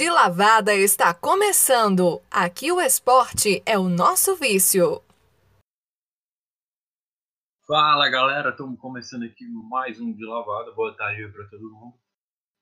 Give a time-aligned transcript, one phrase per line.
[0.00, 2.22] De Lavada está começando.
[2.30, 5.02] Aqui o esporte é o nosso vício.
[7.66, 10.72] Fala galera, estamos começando aqui mais um De Lavada.
[10.72, 11.98] Boa tarde para todo mundo,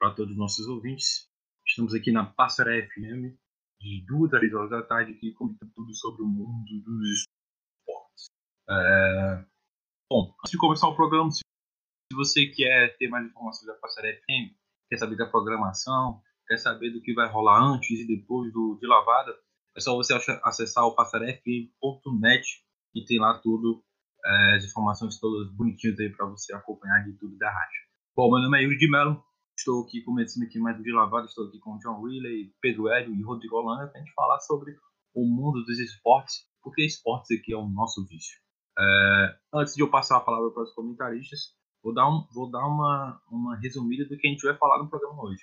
[0.01, 1.31] para todos os nossos ouvintes.
[1.65, 3.39] Estamos aqui na Passaré FM,
[3.81, 8.31] de duas a três horas da tarde, aqui comentando tudo sobre o mundo dos esportes.
[8.69, 9.45] É...
[10.11, 11.45] Bom, antes de começar o programa, se
[12.17, 14.59] você quer ter mais informações da Passaré FM,
[14.91, 18.87] quer saber da programação, quer saber do que vai rolar antes e depois do de
[18.87, 19.33] lavada,
[19.77, 22.45] é só você acessar o passarefm.net
[22.95, 23.85] e tem lá tudo,
[24.25, 27.81] é, as informações todas bonitinhas aí para você acompanhar de tudo da rádio.
[28.17, 29.23] Bom, meu nome é Yuri de Mello,
[29.57, 32.89] estou aqui começando aqui mais do de lavada, estou aqui com o John Willey, Pedro
[32.89, 34.75] Hélio e Rodrigo Holanda para a gente falar sobre
[35.15, 38.39] o mundo dos esportes, porque esportes aqui é o nosso vício.
[38.79, 42.67] É, antes de eu passar a palavra para os comentaristas, vou dar, um, vou dar
[42.67, 45.43] uma, uma resumida do que a gente vai falar no programa hoje.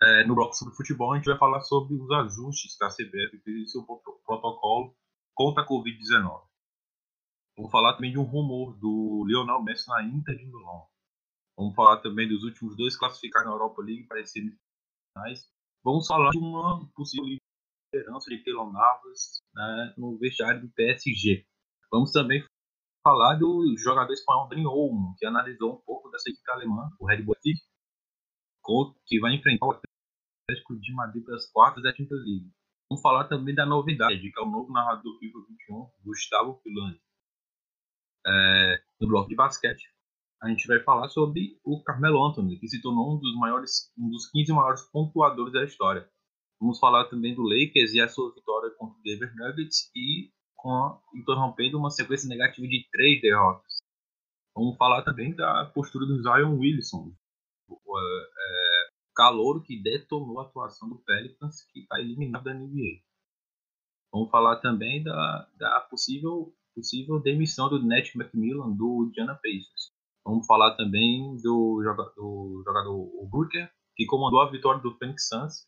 [0.00, 3.38] É, no bloco sobre futebol, a gente vai falar sobre os ajustes que a CBF
[3.42, 4.94] fez em seu protocolo
[5.34, 6.46] contra a Covid-19.
[7.56, 10.86] Vamos falar também de um rumor do Lionel Messi na Inter de Milão.
[11.56, 15.50] Vamos falar também dos últimos dois classificados na Europa League para as semifinais.
[15.82, 17.26] Vamos falar de uma possível
[17.92, 21.44] liderança de Keylor Navas né, no vestiário do PSG.
[21.90, 22.44] Vamos também
[23.02, 27.22] falar do jogador espanhol Dani Olmo, que analisou um pouco dessa equipe alemã, o Red
[27.22, 27.34] Bull
[29.06, 29.80] que vai enfrentar o
[30.48, 32.50] Atlético de Madrid pelas quartas da Champions League.
[32.88, 36.98] Vamos falar também da novidade, que é o novo narrador do FIFA 21, Gustavo Pilani.
[38.26, 39.84] É, no bloco de basquete,
[40.42, 44.08] a gente vai falar sobre o Carmelo Anthony, que se tornou um dos maiores, um
[44.08, 46.08] dos 15 maiores pontuadores da história.
[46.58, 50.98] Vamos falar também do Lakers e a sua vitória contra o Denver Nuggets e com
[51.14, 53.76] interrompendo uma sequência negativa de três derrotas.
[54.56, 57.14] Vamos falar também da postura do Zion Wilson,
[59.18, 63.02] calor que detonou a atuação do Pelicans, que está eliminado da NBA.
[64.12, 69.92] Vamos falar também da, da possível, possível demissão do Nate McMillan do Indiana Pacers.
[70.24, 71.82] Vamos falar também do
[72.14, 75.66] do jogador Booker, que comandou a vitória do Phoenix Suns,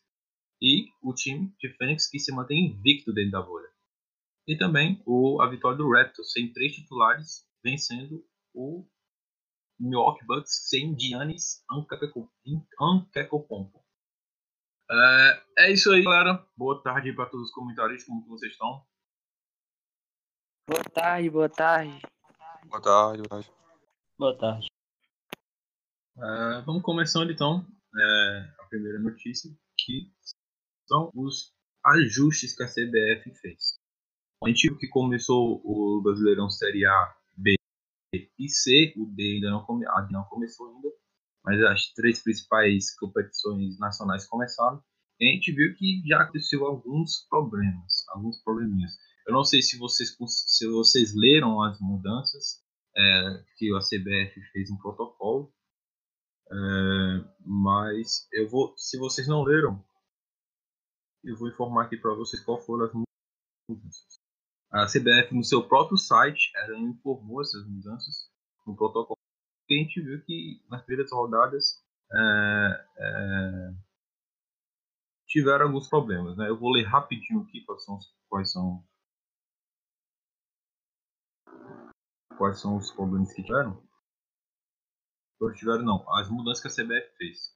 [0.61, 3.67] e o time de Phoenix que se mantém invicto dentro da bolha.
[4.47, 8.23] E também o, a vitória do Raptors, sem três titulares, vencendo
[8.53, 8.87] o
[9.81, 13.83] Milwaukee Bucks sem Giannis Antetokounmpo.
[14.91, 16.45] É, é isso aí, galera.
[16.55, 18.03] Boa tarde para todos os comentários.
[18.03, 18.85] Como vocês estão?
[20.67, 22.01] Boa tarde, boa tarde.
[22.65, 23.51] Boa tarde, boa tarde.
[24.17, 24.67] Boa tarde.
[26.17, 27.65] É, vamos começando então.
[27.97, 30.11] É, a primeira notícia que
[30.87, 31.53] são os
[31.85, 33.79] ajustes que a CBF fez.
[34.43, 37.15] A gente viu que começou o Brasileirão Série A
[38.13, 40.89] e C, o D ainda não, come, não começou ainda,
[41.43, 44.83] mas as três principais competições nacionais começaram.
[45.19, 48.91] E a gente viu que já aconteceu alguns problemas, alguns probleminhas.
[49.25, 52.61] Eu não sei se vocês, se vocês leram as mudanças
[52.97, 55.53] é, que a CBF fez um protocolo,
[56.51, 56.55] é,
[57.45, 59.83] mas eu vou, se vocês não leram,
[61.23, 62.93] eu vou informar aqui para vocês qual foram as
[63.69, 64.20] mudanças.
[64.71, 68.31] A CBF, no seu próprio site, ela informou essas mudanças
[68.65, 69.19] no protocolo.
[69.69, 71.83] E a gente viu que nas primeiras rodadas
[72.13, 73.73] é, é,
[75.27, 76.37] tiveram alguns problemas.
[76.37, 76.47] Né?
[76.47, 77.99] Eu vou ler rapidinho aqui quais são,
[78.29, 78.87] quais são,
[82.37, 83.83] quais são os problemas que tiveram.
[85.39, 86.17] Não tiveram, não.
[86.17, 87.53] As mudanças que a CBF fez.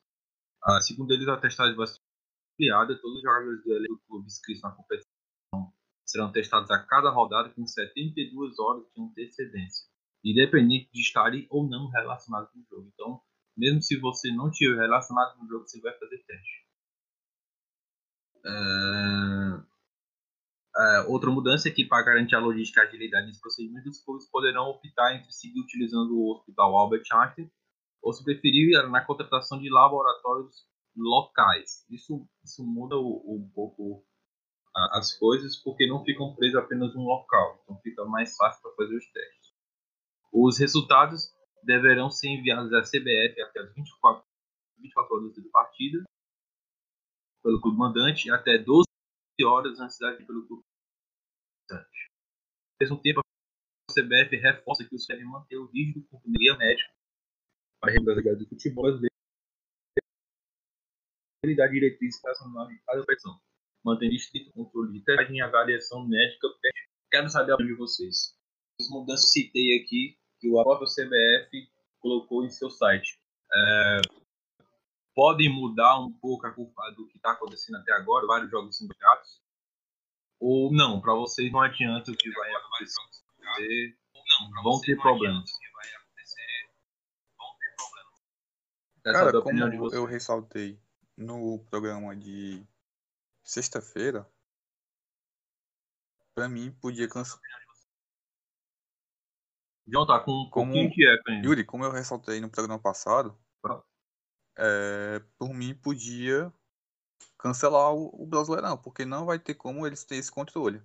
[0.64, 2.02] Ah, segundo eles, a testagem vai ser
[2.54, 3.00] ampliada.
[3.00, 5.15] Todos os jogadores do clube inscritos na competição
[6.16, 9.86] serão testados a cada rodada com 72 horas de antecedência,
[10.24, 12.90] independente de estarem ou não relacionados com o jogo.
[12.94, 13.22] Então,
[13.58, 16.66] mesmo se você não estiver relacionado com o jogo, você vai fazer teste.
[18.46, 19.76] É...
[20.78, 24.04] É, outra mudança é que, para garantir a logística e a agilidade dos procedimentos, os
[24.04, 27.50] clubes poderão optar entre seguir utilizando o Hospital Albert Einstein
[28.02, 31.86] ou, se preferir, na contratação de laboratórios locais.
[31.90, 34.06] Isso, isso muda um pouco
[34.76, 38.98] as coisas porque não ficam presos apenas num local, então fica mais fácil para fazer
[38.98, 39.56] os testes.
[40.34, 41.34] Os resultados
[41.64, 44.24] deverão ser enviados à CBF até as 24,
[44.78, 46.04] 24 horas de partida
[47.42, 48.86] pelo clube mandante até 12
[49.46, 50.64] horas antes da pelo clube
[51.70, 52.12] mandante.
[52.74, 56.94] Ao mesmo tempo, a CBF reforça que os deve manter o rígido cumprimento médico
[57.80, 59.16] para a regularidade do futebol brasileiro
[61.46, 63.40] e dar diretrizes para a competição
[63.86, 66.48] mantendo estrito controle de testagem e avaliação médica.
[67.12, 68.36] Quero saber de vocês.
[68.82, 73.20] As mudanças que citei aqui, que o próprio CBF colocou em seu site.
[73.54, 74.02] É,
[75.14, 79.42] podem mudar um pouco a culpa do que está acontecendo até agora, vários jogos simultâneos?
[80.40, 83.98] Ou não, para vocês não adianta o que vai acontecer,
[84.64, 85.50] vão ter problemas.
[89.04, 90.80] Cara, como eu ressaltei
[91.16, 92.68] no programa de
[93.46, 94.28] sexta-feira,
[96.34, 97.42] pra mim podia cancelar.
[99.88, 101.48] John tá com como, pouquinho de eco ainda.
[101.48, 103.38] Yuri, como eu ressaltei no programa passado,
[104.58, 106.52] é, por mim podia
[107.38, 110.82] cancelar o, o Brasileirão, porque não vai ter como eles terem esse controle.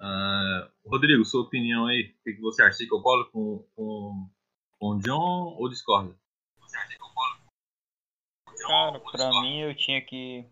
[0.00, 2.78] Uh, Rodrigo, sua opinião aí, o que você acha?
[2.78, 4.30] Você concorda com, com,
[4.78, 6.18] com o John ou discorda?
[8.68, 10.46] Cara, pra mim eu tinha que.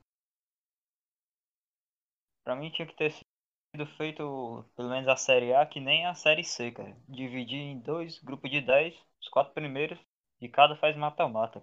[2.42, 6.14] Pra mim tinha que ter sido feito pelo menos a série A que nem a
[6.14, 6.96] série C, cara.
[7.06, 9.98] Dividir em dois grupos de 10, os quatro primeiros,
[10.40, 11.60] e cada faz mata-mata.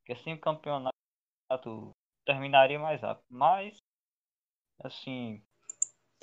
[0.00, 0.92] Porque assim o campeonato
[2.26, 3.24] terminaria mais rápido.
[3.30, 3.78] Mas,
[4.80, 5.42] assim,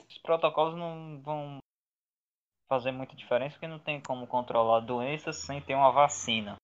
[0.07, 1.57] os protocolos não vão
[2.69, 6.55] fazer muita diferença porque não tem como controlar doenças sem ter uma vacina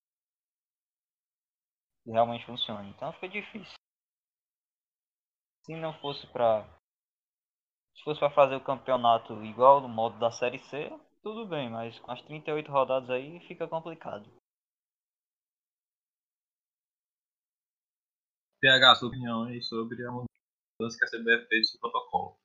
[2.07, 2.89] que realmente funcione.
[2.91, 3.75] Então fica difícil.
[5.65, 6.63] Se não fosse para
[7.93, 10.89] se fosse para fazer o campeonato igual no modo da série C,
[11.21, 14.25] tudo bem, mas com as 38 rodadas aí fica complicado.
[18.61, 22.37] PH, sua opinião aí sobre a mudança que a CBF fez no protocolo.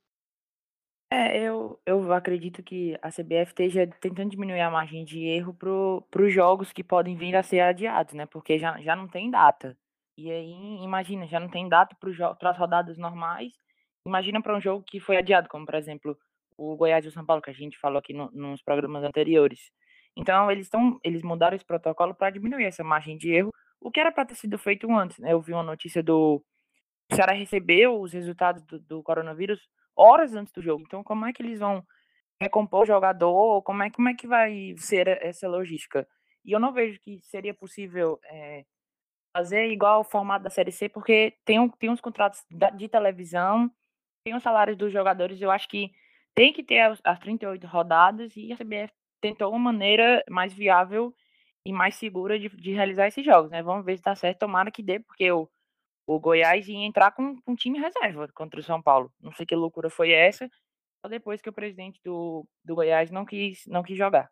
[1.15, 6.23] É, eu, eu acredito que a CBF esteja tentando diminuir a margem de erro para
[6.23, 8.25] os jogos que podem vir a ser adiados, né?
[8.25, 9.77] Porque já, já não tem data.
[10.17, 13.53] E aí, imagina, já não tem data para as rodadas normais.
[14.07, 16.17] Imagina para um jogo que foi adiado, como por exemplo
[16.57, 19.71] o Goiás e o São Paulo, que a gente falou aqui no, nos programas anteriores.
[20.17, 24.01] Então, eles estão, eles mudaram esse protocolo para diminuir essa margem de erro, o que
[24.01, 25.35] era para ter sido feito antes, né?
[25.35, 26.43] Eu vi uma notícia do
[27.13, 29.61] o Ceará recebeu os resultados do, do coronavírus
[29.97, 30.85] horas antes do jogo.
[30.87, 31.85] Então, como é que eles vão
[32.41, 33.63] recompor o jogador?
[33.63, 36.07] Como é, como é que vai ser essa logística?
[36.45, 38.65] E eu não vejo que seria possível é,
[39.37, 42.45] fazer igual o formato da Série C, porque tem, tem uns contratos
[42.77, 43.71] de televisão,
[44.25, 45.41] tem os salários dos jogadores.
[45.41, 45.91] Eu acho que
[46.35, 51.15] tem que ter as, as 38 rodadas e a CBF tentou uma maneira mais viável
[51.65, 53.63] e mais segura de, de realizar esses jogos, né?
[53.63, 54.41] Vamos ver se dá certo.
[54.41, 55.49] Tomara que dê, porque o
[56.07, 59.13] o Goiás ia entrar com, um time reserva contra o São Paulo.
[59.21, 60.49] Não sei que loucura foi essa,
[61.01, 64.31] só depois que o presidente do, do Goiás não quis, não quis jogar.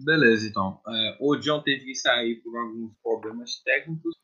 [0.00, 0.80] Beleza, então.
[0.86, 4.14] É, o John teve que sair por alguns problemas técnicos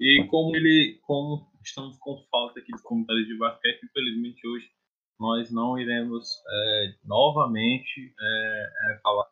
[0.00, 4.70] e como ele, como estamos com falta aqui de comentários de basquete, infelizmente hoje
[5.18, 9.28] nós não iremos é, novamente é, é falar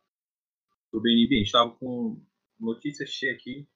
[0.90, 1.42] sobre NBA.
[1.42, 2.22] Estava com
[2.58, 3.68] notícias cheias aqui,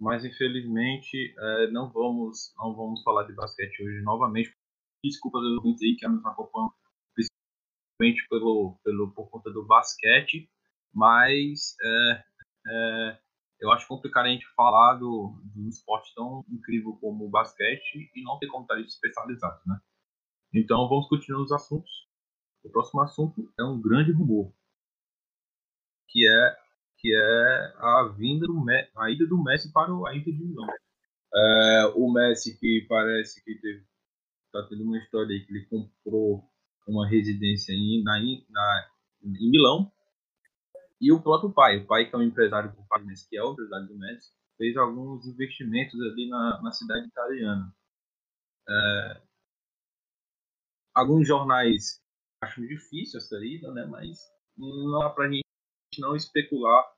[0.00, 4.54] mas infelizmente é, não vamos não vamos falar de basquete hoje novamente.
[5.02, 6.72] Desculpa aos ouvintes aí que nos acompanham,
[7.14, 10.50] principalmente pelo, pelo, por conta do basquete,
[10.92, 12.24] mas é,
[12.66, 13.18] é,
[13.60, 18.10] eu acho complicado a gente falar do, de um esporte tão incrível como o basquete
[18.14, 19.78] e não ter comentários especializados, né?
[20.54, 21.90] Então vamos continuar os assuntos.
[22.62, 24.54] O próximo assunto é um grande rumor,
[26.08, 26.63] que é
[27.04, 28.64] que é a vinda do
[28.96, 30.66] a ida do Messi para a Inter de Milão.
[31.34, 33.84] É, o Messi que parece que teve
[34.50, 36.48] tá tendo uma história aí que ele comprou
[36.88, 38.18] uma residência em, na,
[38.48, 38.90] na,
[39.22, 39.92] em Milão
[40.98, 43.52] e o próprio pai, o pai que é um empresário do Messi, que é o
[43.52, 47.70] empresário do Messi, fez alguns investimentos ali na, na cidade italiana.
[48.66, 49.22] É,
[50.94, 52.00] alguns jornais
[52.40, 53.84] acham difícil essa ida, né?
[53.84, 54.20] Mas
[54.56, 55.44] não dá pra gente
[55.98, 56.93] não especular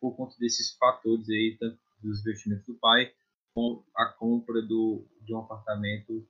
[0.00, 3.12] por conta desses fatores aí, tanto dos investimentos do pai,
[3.54, 6.26] com a compra do, de um apartamento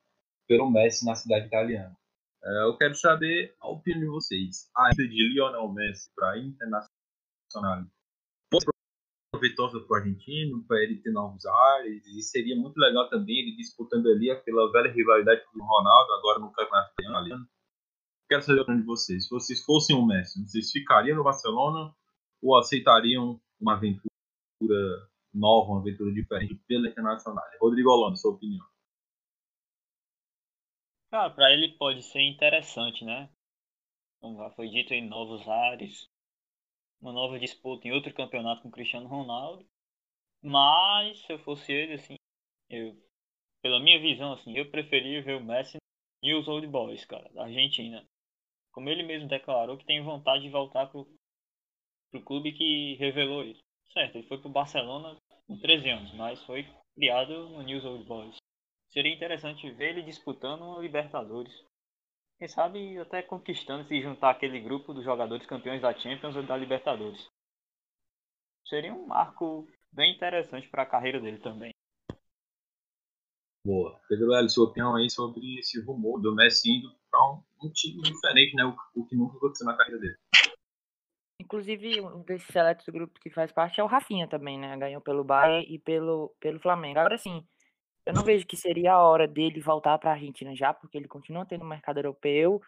[0.47, 1.95] pelo Messi na cidade italiana.
[2.43, 4.69] É, eu quero saber a opinião de vocês.
[4.75, 6.89] A ida de Lionel Messi para Internacional
[8.51, 8.59] foi
[9.31, 13.55] proveitosa para o argentino, para ele ter novos ares, e seria muito legal também ele
[13.55, 17.47] disputando ali aquela velha rivalidade com o Ronaldo, agora no campeonato italiano.
[18.27, 19.25] Quero saber a opinião de vocês.
[19.25, 21.93] Se vocês fossem o Messi, vocês ficariam no Barcelona
[22.41, 27.43] ou aceitariam uma aventura nova, uma aventura diferente pela Internacional.
[27.59, 28.65] Rodrigo Holanda, sua opinião.
[31.11, 33.29] Cara, para ele pode ser interessante, né?
[34.21, 36.07] Como já foi dito em novos ares,
[37.01, 39.65] uma nova disputa em outro campeonato com Cristiano Ronaldo.
[40.41, 42.15] Mas se eu fosse ele, assim,
[42.69, 42.95] eu,
[43.61, 45.77] pela minha visão, assim, eu preferia ver o Messi
[46.23, 48.05] e os Old Boys, cara, da Argentina.
[48.71, 51.07] como ele mesmo declarou, que tem vontade de voltar pro,
[52.11, 53.61] pro clube que revelou isso.
[53.93, 58.35] Certo, ele foi pro Barcelona com 13 anos, mas foi criado no News Old Boys.
[58.91, 61.53] Seria interessante ver ele disputando uma Libertadores.
[62.37, 66.55] Quem sabe até conquistando se juntar aquele grupo dos jogadores campeões da Champions ou da
[66.55, 67.27] Libertadores.
[68.65, 71.71] Seria um marco bem interessante para a carreira dele também.
[73.65, 73.99] Boa.
[74.07, 78.01] Pedro Hélio, sua opinião aí sobre esse rumor do Messi indo para um, um, time
[78.01, 78.63] diferente, né?
[78.63, 80.17] O, o, que nunca aconteceu na carreira dele.
[81.39, 84.75] Inclusive, um desses seletos grupos que faz parte é o Rafinha também, né?
[84.77, 86.99] Ganhou pelo Bayern e pelo, pelo Flamengo.
[86.99, 87.45] Agora sim,
[88.05, 91.07] eu não vejo que seria a hora dele voltar para a Argentina já, porque ele
[91.07, 92.61] continua tendo mercado europeu.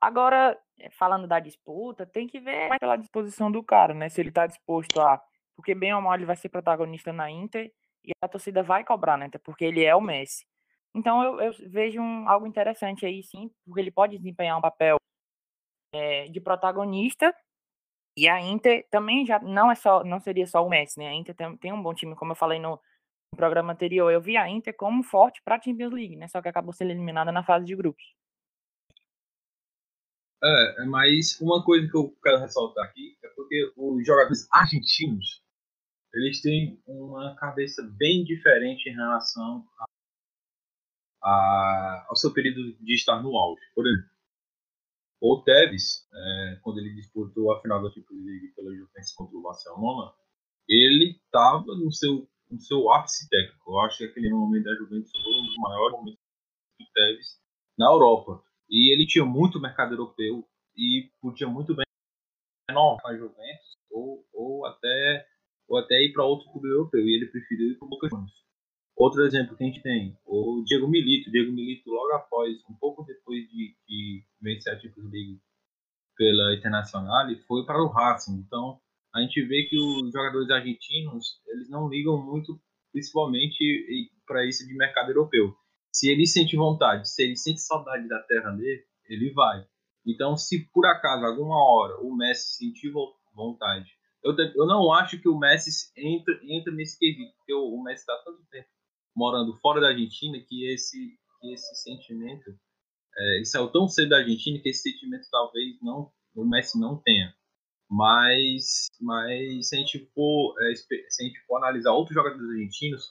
[0.00, 4.08] Agora, eh, falando da disputa, tem que ver pela disposição do cara, né?
[4.08, 5.20] Se ele está disposto a.
[5.56, 7.72] Porque bem ou mal ele vai ser protagonista na Inter
[8.04, 9.28] e a torcida vai cobrar, né?
[9.42, 10.46] Porque ele é o Messi.
[10.94, 14.96] Então eu, eu vejo um, algo interessante aí, sim, porque ele pode desempenhar um papel
[15.92, 17.34] é, de protagonista.
[18.18, 21.06] E a Inter também já não é só, não seria só o Messi, né?
[21.06, 22.80] A Inter tem, tem um bom time, como eu falei no,
[23.36, 24.10] programa anterior.
[24.10, 26.26] Eu vi a Inter como forte para a Champions League, né?
[26.26, 28.02] Só que acabou sendo eliminada na fase de grupos.
[30.42, 35.44] É, mas uma coisa que eu quero ressaltar aqui é porque os jogadores argentinos
[36.14, 43.22] eles têm uma cabeça bem diferente em relação a, a, ao seu período de estar
[43.22, 43.62] no auge.
[43.74, 44.10] Por exemplo,
[45.20, 49.42] o Tevez, é, quando ele disputou a final da Champions League pela Juventus contra o
[49.42, 50.12] Barcelona,
[50.68, 53.72] ele estava no seu, no seu ápice técnico.
[53.72, 56.20] Eu acho que aquele momento da Juventus foi um dos maiores momentos
[56.78, 57.40] do Tevez
[57.76, 58.42] na Europa.
[58.70, 60.46] E ele tinha muito mercado europeu
[60.76, 61.84] e podia muito bem
[62.68, 65.26] renovar a Juventus ou, ou até
[65.68, 68.47] ou até ir para outro clube europeu, e ele preferiu ir para o Boca Juniors.
[68.98, 71.30] Outro exemplo que a gente tem, o Diego Milito.
[71.30, 75.40] Diego Milito, logo após, um pouco depois de, de vencer a Champions League
[76.16, 78.42] pela Internacional, foi para o Racing.
[78.44, 78.80] Então,
[79.14, 82.60] a gente vê que os jogadores argentinos, eles não ligam muito,
[82.92, 85.54] principalmente para isso de mercado europeu.
[85.92, 89.64] Se ele sente vontade, se ele sente saudade da terra dele, ele vai.
[90.04, 92.92] Então, se por acaso, alguma hora, o Messi sentir
[93.32, 98.00] vontade eu, eu não acho que o Messi entra, entra nesse quesito, porque o Messi
[98.00, 98.68] está tanto tempo
[99.18, 102.50] morando fora da Argentina que esse, que esse sentimento
[103.18, 106.96] é, ele saiu tão cedo da Argentina que esse sentimento talvez não o Messi não
[107.02, 107.34] tenha.
[107.90, 113.08] Mas, mas se a gente for, é, se a gente for analisar outros jogadores argentinos,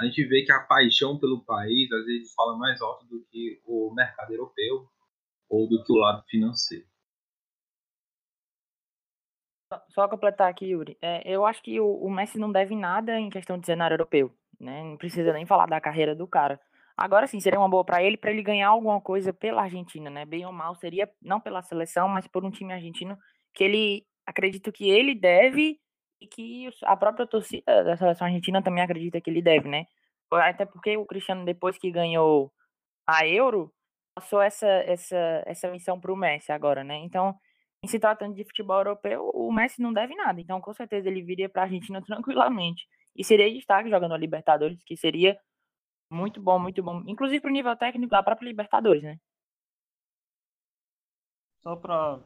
[0.00, 3.60] a gente vê que a paixão pelo país às vezes fala mais alto do que
[3.66, 4.88] o mercado europeu
[5.50, 6.86] ou do que o lado financeiro.
[9.90, 10.96] Só completar aqui, Yuri.
[11.02, 14.34] É, eu acho que o, o, Messi não deve nada em questão de cenário europeu.
[14.60, 14.82] Né?
[14.82, 16.60] Não precisa nem falar da carreira do cara.
[16.96, 20.26] Agora sim, seria uma boa para ele, para ele ganhar alguma coisa pela Argentina, né?
[20.26, 23.16] Bem ou mal, seria não pela seleção, mas por um time argentino
[23.54, 25.80] que ele acredito que ele deve
[26.20, 29.86] e que a própria torcida da seleção argentina também acredita que ele deve, né?
[30.30, 32.52] Até porque o Cristiano, depois que ganhou
[33.06, 33.72] a Euro,
[34.14, 36.96] passou essa, essa, essa missão para o Messi agora, né?
[36.96, 37.34] Então,
[37.82, 40.40] em se tratando de futebol europeu, o Messi não deve nada.
[40.40, 42.86] Então, com certeza, ele viria para a Argentina tranquilamente.
[43.14, 45.40] E seria destaque jogando a Libertadores, que seria
[46.10, 47.02] muito bom, muito bom.
[47.06, 49.18] Inclusive para o nível técnico da própria Libertadores, né?
[51.62, 52.20] Só para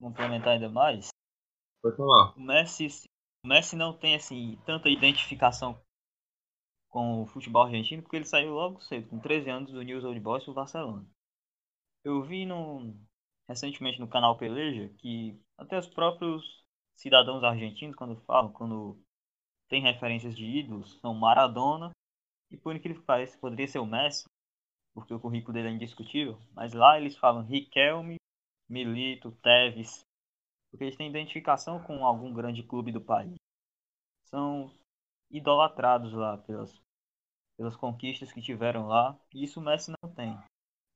[0.00, 1.08] complementar ainda mais.
[1.82, 2.34] Pode falar.
[2.36, 2.86] O Messi,
[3.44, 5.80] o Messi não tem assim tanta identificação
[6.88, 10.20] com o futebol argentino porque ele saiu logo cedo, com 13 anos, do News Old
[10.20, 11.06] Boys do Barcelona.
[12.04, 13.00] Eu vi num,
[13.48, 16.44] recentemente no canal Peleja que até os próprios
[16.96, 19.00] cidadãos argentinos, quando falam, quando
[19.72, 21.92] tem referências de ídolos, são Maradona
[22.50, 24.26] e por incrível que pareça, poderia ser o Messi,
[24.92, 28.16] porque o currículo dele é indiscutível, mas lá eles falam Riquelme,
[28.68, 30.02] Milito, Tevez,
[30.70, 33.34] porque eles têm identificação com algum grande clube do país.
[34.24, 34.70] São
[35.30, 36.78] idolatrados lá pelas,
[37.56, 40.38] pelas conquistas que tiveram lá, e isso o Messi não tem.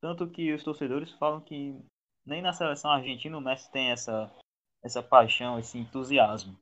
[0.03, 1.83] Tanto que os torcedores falam que
[2.27, 4.31] nem na seleção argentina o Messi tem essa,
[4.85, 6.55] essa paixão, esse entusiasmo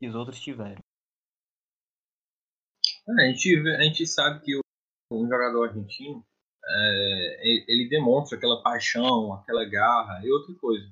[0.00, 0.82] que os outros tiveram.
[3.18, 4.60] É, a, gente, a gente sabe que
[5.10, 6.24] um jogador argentino
[6.64, 10.86] é, ele demonstra aquela paixão, aquela garra e outra coisa.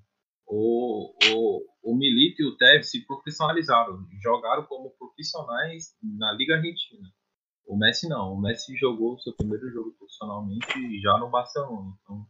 [0.47, 7.07] O, o, o Milito e o Tevez se profissionalizaram, jogaram como profissionais na Liga Argentina.
[7.67, 11.95] O Messi não, o Messi jogou seu primeiro jogo profissionalmente já no Barcelona.
[12.03, 12.27] Então,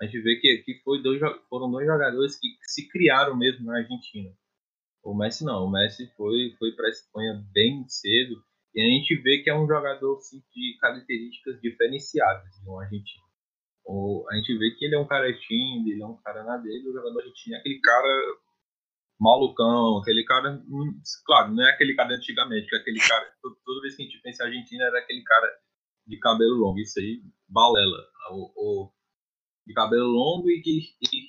[0.00, 3.78] a gente vê que, que foi dois, foram dois jogadores que se criaram mesmo na
[3.78, 4.34] Argentina.
[5.04, 8.42] O Messi não, o Messi foi, foi para a Espanha bem cedo
[8.74, 13.24] e a gente vê que é um jogador assim, de características diferenciadas de um argentino.
[13.84, 16.56] O, a gente vê que ele é um cara tímido, ele é um cara na
[16.56, 18.36] dele, o jogador argentino é aquele cara
[19.20, 23.32] malucão, aquele cara, hum, claro, não é aquele cara antigamente, que é aquele cara,
[23.64, 25.48] toda vez que a gente pensa em Argentina era aquele cara
[26.06, 27.98] de cabelo longo, isso aí, balela,
[28.30, 28.92] o, o
[29.66, 31.26] de cabelo longo e que, e,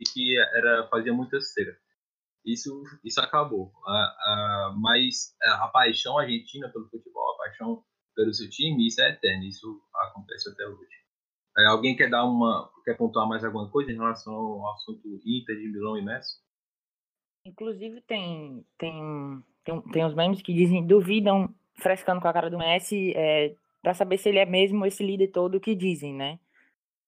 [0.00, 1.76] e que era, fazia muita cera.
[2.44, 3.72] Isso, isso acabou.
[3.86, 7.82] A, a, mas a, paixão argentina pelo futebol, a paixão
[8.14, 10.94] pelo seu time, isso é eterno, isso acontece até hoje.
[11.56, 15.56] É, alguém quer dar uma, quer pontuar mais alguma coisa em relação ao assunto Inter
[15.56, 16.42] de Milão e Messi?
[17.46, 22.58] Inclusive tem tem tem, tem uns memes que dizem duvidam frescando com a cara do
[22.58, 26.38] Messi é, para saber se ele é mesmo esse líder todo que dizem, né?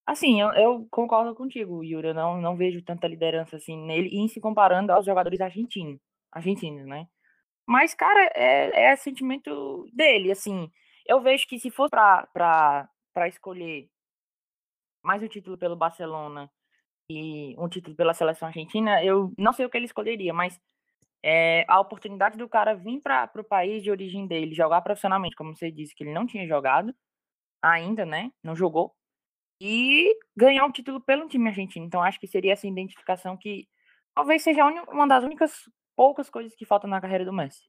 [0.06, 2.08] Assim, eu, eu concordo contigo, Yuri.
[2.08, 6.00] Eu não, não vejo tanta liderança assim nele, em se comparando aos jogadores argentinos,
[6.32, 7.08] argentinos, né?
[7.66, 10.70] Mas, cara, é, é sentimento dele, assim.
[11.06, 12.88] Eu vejo que se for para
[13.28, 13.88] escolher
[15.02, 16.50] mais um título pelo Barcelona
[17.10, 20.60] e um título pela seleção argentina, eu não sei o que ele escolheria, mas
[21.24, 25.54] é, a oportunidade do cara vir para o país de origem dele, jogar profissionalmente, como
[25.56, 26.94] você disse, que ele não tinha jogado
[27.62, 28.32] ainda, né?
[28.42, 28.94] Não jogou.
[29.60, 31.86] E ganhar um título pelo time argentino.
[31.86, 33.66] Então, acho que seria essa identificação que
[34.14, 35.52] talvez seja uma das únicas
[35.96, 37.64] poucas coisas que faltam na carreira do Messi.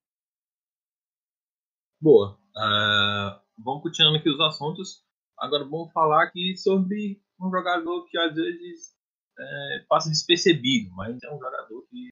[2.00, 2.38] Boa.
[2.56, 5.04] Uh, vamos continuando aqui os assuntos.
[5.38, 8.98] Agora vamos falar aqui sobre um jogador que às vezes
[9.40, 12.10] é, passa despercebido, mas é um jogador que,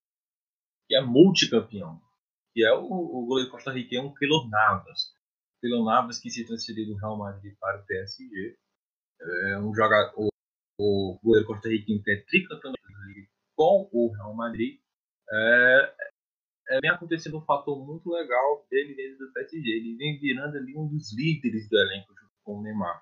[0.88, 2.00] que é multicampeão,
[2.54, 5.14] que é o, o goleiro costarriquenho Keylor Navas.
[5.60, 8.58] Keylor Navas que se transferiu do Real Madrid para o PSG.
[9.22, 10.30] É um jogador, o,
[10.78, 12.74] o goleiro costarriquenho que é tricampeão
[13.56, 14.80] com o Real Madrid.
[15.32, 15.96] É,
[16.70, 19.70] é, vem acontecendo um fator muito legal dele dentro do PSG.
[19.70, 23.02] Ele vem virando ali um dos líderes do elenco junto com o Neymar.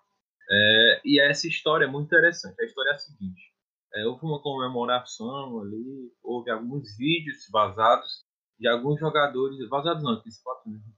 [0.50, 2.62] É, e essa história é muito interessante.
[2.62, 3.54] A história é a seguinte:
[3.96, 8.26] é, houve uma comemoração ali, houve alguns vídeos vazados
[8.60, 10.42] de alguns jogadores, vazados não, que eles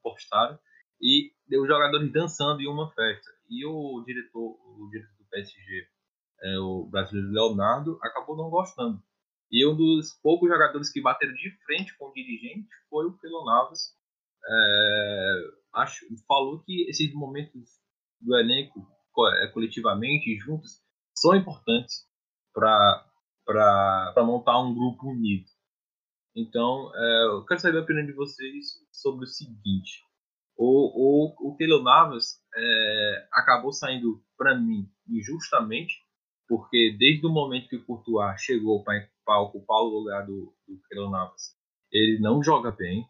[0.03, 0.59] postaram,
[1.01, 3.31] e os jogadores dançando em uma festa.
[3.49, 5.87] E o diretor, o diretor do PSG,
[6.41, 9.01] é, o brasileiro Leonardo, acabou não gostando.
[9.51, 13.45] E um dos poucos jogadores que bateram de frente com o dirigente foi o Felo
[13.45, 13.95] Navas.
[14.47, 15.33] É,
[15.75, 17.69] acho, falou que esses momentos
[18.19, 18.87] do elenco
[19.41, 20.81] é, coletivamente, juntos,
[21.13, 22.05] são importantes
[22.53, 25.45] para montar um grupo unido.
[26.35, 30.03] Então, é, eu quero saber a opinião de vocês sobre o seguinte.
[30.57, 35.95] O, o, o Keylor Navas é, acabou saindo, para mim, injustamente,
[36.47, 41.11] porque desde o momento que o Courtois chegou para ocupar o lugar do, do Keylor
[41.11, 41.55] Navas,
[41.91, 43.05] ele não joga bem.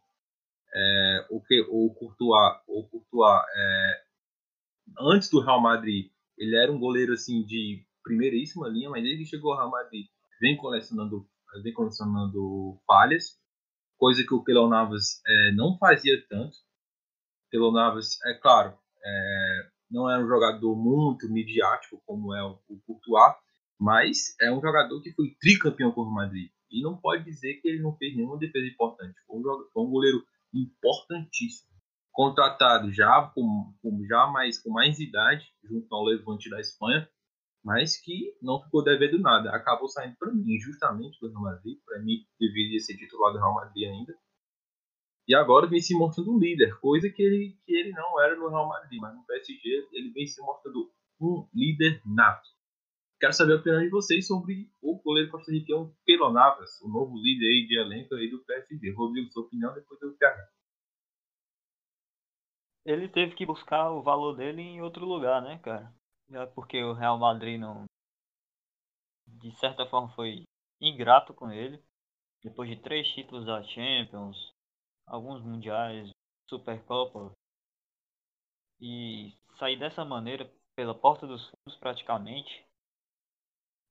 [0.74, 4.02] É, o que o Courtois, o Courtois é,
[5.00, 9.30] antes do Real Madrid, ele era um goleiro assim de primeiríssima linha, mas desde que
[9.30, 10.06] chegou ao Real Madrid,
[10.40, 11.28] vem colecionando,
[11.64, 13.40] vem colecionando falhas,
[13.98, 16.58] coisa que o Keylor Navas é, não fazia tanto.
[17.56, 22.82] Keylor Navas, é claro, é, não é um jogador muito midiático como é o, o
[22.86, 23.34] Courtois,
[23.80, 26.50] mas é um jogador que foi tricampeão com o Madrid.
[26.70, 29.16] E não pode dizer que ele não fez nenhuma defesa importante.
[29.26, 30.22] Foi um, jogador, foi um goleiro
[30.54, 31.74] importantíssimo
[32.12, 37.08] contratado já com, com, já mais com mais idade junto ao Levante da Espanha,
[37.64, 39.50] mas que não ficou devendo nada.
[39.52, 43.54] Acabou saindo para mim injustamente do Real Madrid, para mim deveria ser titular do Real
[43.54, 44.14] Madrid ainda.
[45.28, 48.50] E agora vem se mostrando um líder, coisa que ele, que ele não era no
[48.50, 52.48] Real Madrid, mas no PSG ele vem se mostrando um líder nato.
[53.20, 57.48] Quero saber a opinião de vocês sobre o goleiro costarriquenho Pelo Navas, o novo líder
[57.48, 58.92] aí de elenco aí do PSG.
[58.92, 60.56] Rodrigo, sua opinião depois do PH
[62.86, 65.92] ele teve que buscar o valor dele em outro lugar, né, cara?
[66.30, 67.86] Já porque o Real Madrid não.
[69.28, 70.44] De certa forma foi
[70.80, 71.84] ingrato com ele.
[72.44, 74.54] Depois de três títulos da Champions,
[75.08, 76.10] alguns mundiais,
[76.50, 77.32] Supercopa.
[78.80, 82.66] E sair dessa maneira, pela porta dos fundos praticamente.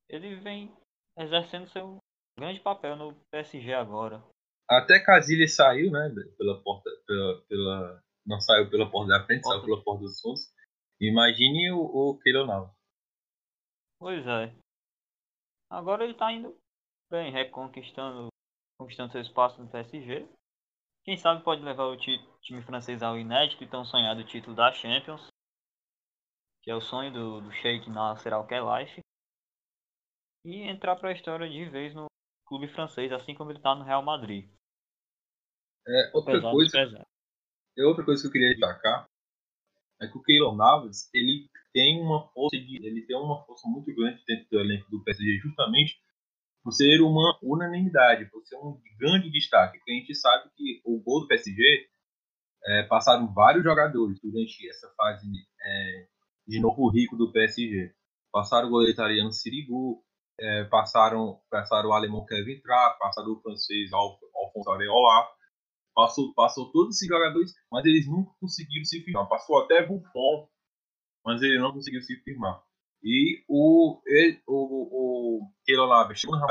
[0.08, 0.70] Ele vem
[1.16, 1.98] exercendo seu
[2.38, 4.22] grande papel no PSG agora.
[4.68, 6.10] Até Casillas saiu, né?
[6.36, 6.90] Pela porta.
[7.06, 10.52] pela, pela não saiu pela porta da frente, saiu pela porta dos fundos.
[11.00, 12.20] Imagine o, o.
[13.98, 14.54] Pois é.
[15.70, 16.56] Agora ele tá indo
[17.10, 18.28] bem, reconquistando
[18.78, 20.26] conquistando seu espaço no PSG.
[21.04, 25.28] Quem sabe pode levar o time francês ao inédito e tão sonhado título da Champions.
[26.62, 29.00] Que é o sonho do, do Sheikh Nasser Al-Khelaifi.
[30.46, 32.06] E entrar para a história de vez no
[32.46, 34.50] clube francês, assim como ele está no Real Madrid.
[35.86, 37.06] É, outra coisa,
[37.76, 39.06] é outra coisa que eu queria destacar
[40.00, 43.94] é que o Keylor Navas, ele tem uma força de, ele tem uma força muito
[43.94, 46.00] grande dentro do elenco do PSG justamente
[46.64, 49.76] por ser uma unanimidade, por ser um grande destaque.
[49.76, 51.62] Porque a gente sabe que o gol do PSG
[52.66, 55.26] é, passaram vários jogadores durante essa fase
[55.62, 56.06] é,
[56.48, 57.94] de novo rico do PSG.
[58.32, 60.02] Passaram o goleiro italiano Sirigu,
[60.40, 65.28] é, passaram, passaram o alemão Kevin Trapp, passaram o francês Alfonso Areola,
[65.94, 69.28] passou, passou todos esses jogadores, mas eles nunca conseguiram se firmar.
[69.28, 70.48] Passou até Buffon,
[71.22, 72.62] mas ele não conseguiu se firmar.
[73.04, 76.46] E o, ele, o, o Navas chegou no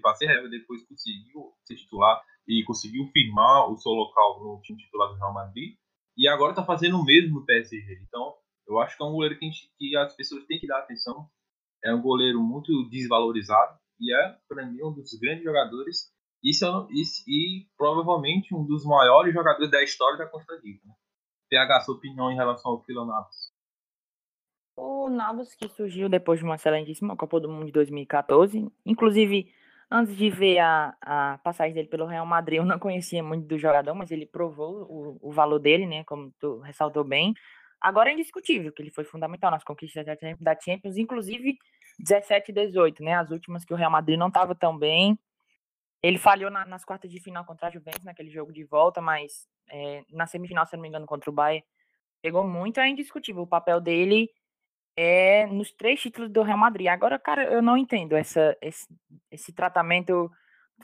[0.00, 5.08] passei raiva, depois conseguiu ser titular e conseguiu firmar o seu local no time titular
[5.08, 5.76] do Real Madrid.
[6.16, 8.00] E agora está fazendo o mesmo no PSG.
[8.02, 8.34] Então,
[8.66, 11.28] eu acho que é um goleiro que, gente, que as pessoas têm que dar atenção.
[11.84, 16.50] É um goleiro muito desvalorizado e é, para mim, um dos grandes jogadores e,
[17.28, 20.86] e, provavelmente um dos maiores jogadores da história da Costa Rica.
[20.86, 20.94] Né?
[21.48, 23.51] PH, sua opinião em relação ao Kilo Navas?
[24.76, 28.70] O Navas que surgiu depois de uma excelentíssima Copa do Mundo de 2014.
[28.86, 29.52] Inclusive,
[29.90, 33.58] antes de ver a, a passagem dele pelo Real Madrid, eu não conhecia muito do
[33.58, 36.04] jogador, mas ele provou o, o valor dele, né?
[36.04, 37.34] Como tu ressaltou bem.
[37.80, 40.06] Agora é indiscutível que ele foi fundamental nas conquistas
[40.40, 41.58] da Champions, inclusive
[41.98, 43.14] 17 e 18, né?
[43.14, 45.18] As últimas que o Real Madrid não estava tão bem.
[46.02, 49.46] Ele falhou na, nas quartas de final contra a Juventus, naquele jogo de volta, mas
[49.70, 51.64] é, na semifinal, se não me engano, contra o Bayern,
[52.22, 52.80] pegou muito.
[52.80, 54.30] É indiscutível o papel dele
[54.96, 56.86] é nos três títulos do Real Madrid.
[56.88, 58.86] Agora, cara, eu não entendo essa, esse,
[59.30, 60.30] esse tratamento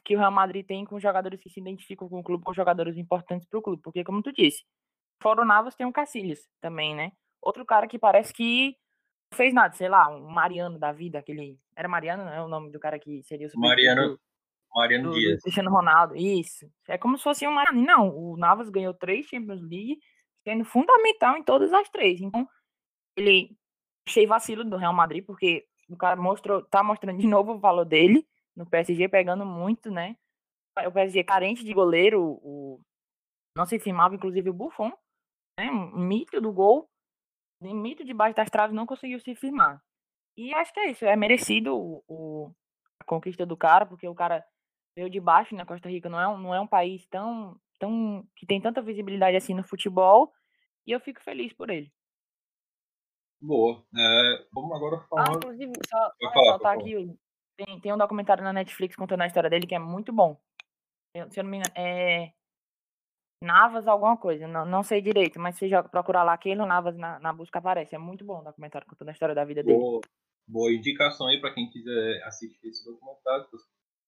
[0.05, 2.97] que o Real Madrid tem com jogadores que se identificam com o clube, com jogadores
[2.97, 3.83] importantes para o clube.
[3.83, 4.65] Porque, como tu disse,
[5.21, 7.13] fora o Navas tem o Cacilhas também, né?
[7.41, 8.77] Outro cara que parece que
[9.31, 11.59] não fez nada, sei lá, um Mariano da vida, aquele.
[11.77, 14.21] Era Mariano, não é o nome do cara que seria o Mariano, do,
[14.75, 15.39] Mariano do, Dias.
[15.39, 16.71] Do Cristiano Ronaldo, isso.
[16.89, 17.85] É como se fosse um Mariano.
[17.85, 19.99] Não, o Navas ganhou três Champions League,
[20.43, 22.21] sendo fundamental em todas as três.
[22.21, 22.49] Então,
[23.17, 23.57] ele
[24.09, 27.85] achei vacilo do Real Madrid, porque o cara mostrou, tá mostrando de novo o valor
[27.85, 30.17] dele no PSG, pegando muito, né?
[30.87, 32.81] O PSG carente de goleiro, o,
[33.57, 34.93] não se firmava, inclusive o Buffon,
[35.59, 35.71] né?
[35.71, 36.89] Um mito do gol,
[37.61, 39.83] um mito debaixo das traves, não conseguiu se firmar.
[40.37, 42.55] E acho que é isso, é merecido o, o,
[43.01, 44.45] a conquista do cara, porque o cara
[44.97, 45.65] veio de baixo, né?
[45.65, 49.37] Costa Rica não é um, não é um país tão, tão que tem tanta visibilidade
[49.37, 50.33] assim no futebol,
[50.87, 51.93] e eu fico feliz por ele.
[53.41, 53.85] Boa.
[53.97, 55.29] É, vamos agora falar.
[55.29, 57.17] Ah, inclusive, só, só tá aqui.
[57.57, 60.41] Tem, tem um documentário na Netflix contando a história dele que é muito bom.
[61.15, 62.33] Eu, se eu não me engano, é.
[63.41, 67.21] Navas alguma coisa, não, não sei direito, mas se joga, procurar lá aquele Navas na,
[67.21, 67.95] na busca aparece.
[67.95, 69.79] É muito bom o documentário contando a história da vida dele.
[69.79, 70.01] Boa,
[70.47, 73.47] boa indicação aí para quem quiser assistir esse documentário.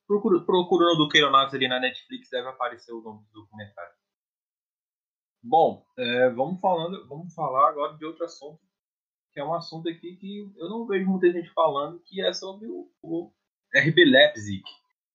[0.05, 3.93] Procura, procurando do Keiro Navas ali na Netflix, deve aparecer o nome do documentário.
[5.41, 8.70] Bom, é, vamos falando, vamos falar agora de outro assunto
[9.33, 12.67] que é um assunto aqui que eu não vejo muita gente falando, que é sobre
[12.67, 13.31] o, o
[13.75, 14.63] RB Leipzig,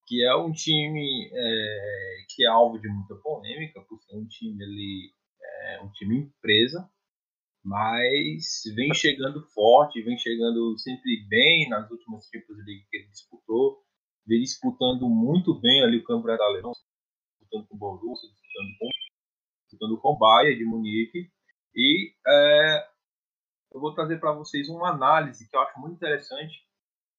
[0.07, 4.63] que é um time é, que é alvo de muita polêmica, por ser um time
[4.63, 6.89] ali, é, um time empresa,
[7.63, 13.83] mas vem chegando forte, vem chegando sempre bem nas últimas Champions League que ele disputou,
[14.25, 16.71] vem disputando muito bem ali o campeonato alemão,
[17.39, 18.89] disputando com o Borussia, disputando com,
[19.67, 21.29] disputando com o Bayern de Munique,
[21.75, 22.87] e é,
[23.75, 26.65] eu vou trazer para vocês uma análise que eu acho muito interessante,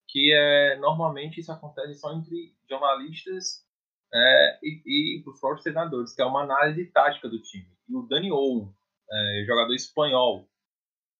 [0.09, 3.63] que é normalmente isso acontece só entre jornalistas
[4.11, 7.69] é, e, e os próprios treinadores, que é uma análise tática do time.
[7.87, 8.75] E o Dani Olmo,
[9.11, 10.49] é, jogador espanhol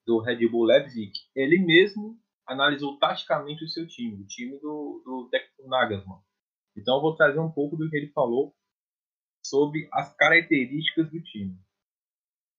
[0.08, 5.68] do Red Bull Leipzig, ele mesmo analisou taticamente o seu time, o time do, do
[5.68, 6.20] Nagelsmann.
[6.76, 8.56] Então eu vou trazer um pouco do que ele falou
[9.46, 11.60] sobre as características do time.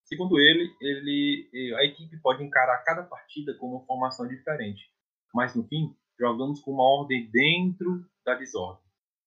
[0.08, 4.90] Segundo ele, ele, a equipe pode encarar cada partida com uma formação diferente,
[5.34, 8.82] mas no fim jogamos com uma ordem dentro da desordem.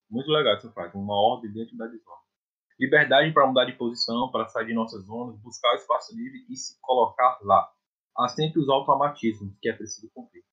[0.09, 2.25] Muito legal essa frase, uma ordem dentro da desordem.
[2.79, 6.57] Liberdade para mudar de posição, para sair de nossas zonas, buscar o espaço livre e
[6.57, 7.71] se colocar lá.
[8.17, 10.43] Há sempre os automatismos que é preciso cumprir.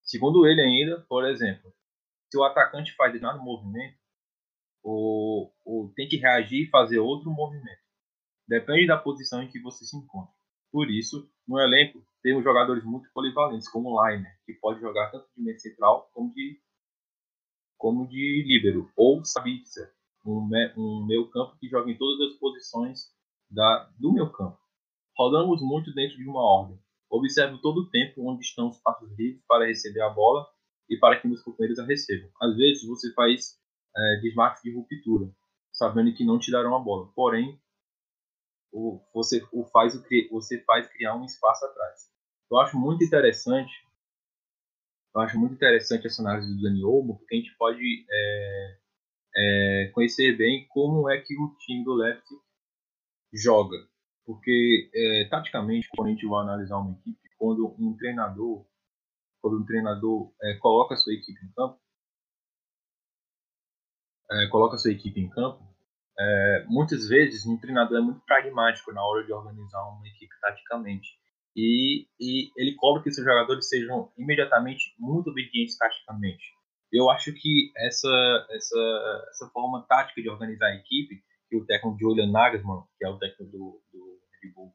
[0.00, 1.74] Segundo ele ainda, por exemplo,
[2.30, 3.98] se o atacante faz determinado movimento,
[4.80, 7.85] ou, ou tem que reagir e fazer outro movimento.
[8.48, 10.32] Depende da posição em que você se encontra.
[10.70, 15.28] Por isso, no elenco, temos jogadores muito polivalentes, como o Liner, que pode jogar tanto
[15.36, 16.60] de meio central como de,
[17.78, 19.92] como de líbero, ou Sabitzer,
[20.24, 23.12] um, um meio campo que joga em todas as posições
[23.50, 24.58] da, do meu campo.
[25.16, 26.78] Rodamos muito dentro de uma ordem.
[27.08, 30.46] Observo todo o tempo onde estão os passos livres para receber a bola
[30.90, 32.28] e para que meus companheiros a recebam.
[32.42, 33.58] Às vezes você faz
[33.96, 35.30] é, de ruptura,
[35.72, 37.10] sabendo que não te darão a bola.
[37.14, 37.58] Porém,
[38.76, 42.10] o, você, o faz, o, você faz criar um espaço atrás.
[42.50, 43.72] eu acho muito interessante,
[45.14, 48.78] eu acho muito interessante essa análise do Dani Olmo, porque a gente pode é,
[49.34, 52.38] é, conhecer bem como é que o time do Leipzig
[53.32, 53.78] joga.
[54.26, 58.66] Porque, é, taticamente, quando a gente vai analisar uma equipe, quando um treinador,
[59.40, 61.80] quando um treinador é, coloca a sua equipe em campo,
[64.30, 65.65] é, coloca a sua equipe em campo,
[66.18, 71.08] é, muitas vezes um treinador é muito pragmático na hora de organizar uma equipe taticamente.
[71.54, 76.44] E, e ele cobra que seus jogadores sejam imediatamente muito obedientes taticamente.
[76.92, 81.98] Eu acho que essa, essa, essa forma tática de organizar a equipe, que o técnico
[81.98, 84.72] Julian Nagelsmann, que é o técnico do, do Red Bull,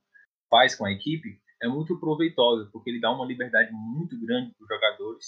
[0.49, 4.63] faz com a equipe, é muito proveitosa, porque ele dá uma liberdade muito grande para
[4.63, 5.25] os jogadores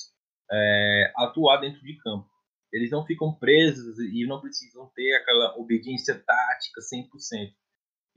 [0.52, 2.33] é, atuar dentro de campo
[2.74, 7.54] eles não ficam presos e não precisam ter aquela obediência tática 100%.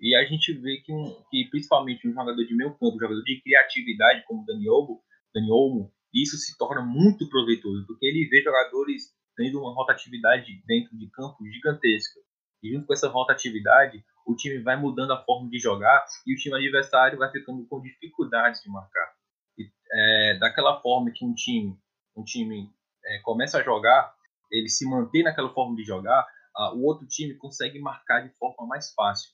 [0.00, 3.22] E a gente vê que, um, que principalmente um jogador de meio campo, um jogador
[3.22, 5.02] de criatividade como Dani Olmo,
[5.34, 10.96] Dani Olmo, isso se torna muito proveitoso, porque ele vê jogadores tendo uma rotatividade dentro
[10.96, 12.20] de campo gigantesca.
[12.62, 16.36] E junto com essa rotatividade, o time vai mudando a forma de jogar e o
[16.36, 19.12] time adversário vai ficando com dificuldades de marcar.
[19.58, 21.78] E, é, daquela forma que um time,
[22.16, 22.70] um time
[23.04, 24.15] é, começa a jogar,
[24.50, 26.26] ele se manter naquela forma de jogar,
[26.74, 29.30] o outro time consegue marcar de forma mais fácil.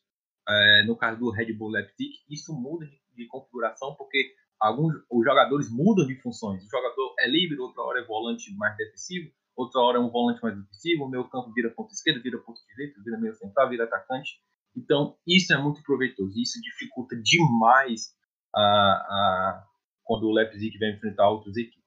[0.49, 5.71] Uh, no caso do Red Bull Leipzig, isso muda de, configuração porque alguns os jogadores
[5.71, 6.65] mudam de funções.
[6.65, 10.43] O jogador é livre, outra hora é volante mais defensivo, outra hora é um volante
[10.43, 13.85] mais defensivo, o meio campo vira ponto esquerdo, vira ponto direito, vira meio central, vira
[13.85, 14.41] atacante.
[14.77, 16.33] Então, isso é muito proveitoso.
[16.37, 18.17] Isso dificulta demais
[18.57, 19.63] uh,
[20.03, 21.83] quando o Leipzig vai enfrentar outras equipes.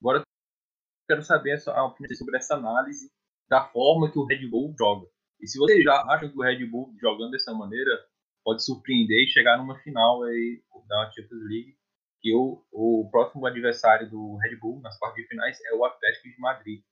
[0.00, 0.22] Agora,
[1.06, 3.10] quero saber a opinião sobre essa análise
[3.48, 5.06] da forma que o Red Bull joga.
[5.40, 7.90] E se vocês já acham que o Red Bull jogando dessa maneira
[8.42, 11.76] pode surpreender e chegar numa final aí da Champions League,
[12.20, 16.28] que o, o próximo adversário do Red Bull nas quartas de finais é o Atlético
[16.28, 16.82] de Madrid.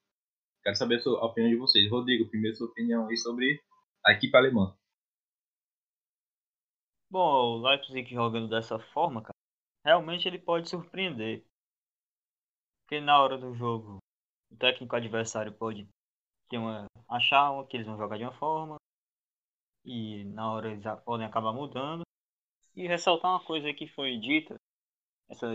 [0.63, 1.91] Quero saber a, sua, a opinião de vocês.
[1.91, 3.61] Rodrigo, primeiro sua opinião aí sobre
[4.05, 4.77] a equipe alemã.
[7.11, 9.37] Bom, o Leipzig jogando dessa forma, cara,
[9.85, 11.45] realmente ele pode surpreender.
[12.93, 13.97] Porque na hora do jogo,
[14.51, 15.89] o técnico adversário pode
[16.51, 18.77] ter uma, achar que eles vão jogar de uma forma
[19.83, 22.03] e na hora eles podem acabar mudando.
[22.77, 24.57] E ressaltar uma coisa que foi dita,
[25.31, 25.47] essa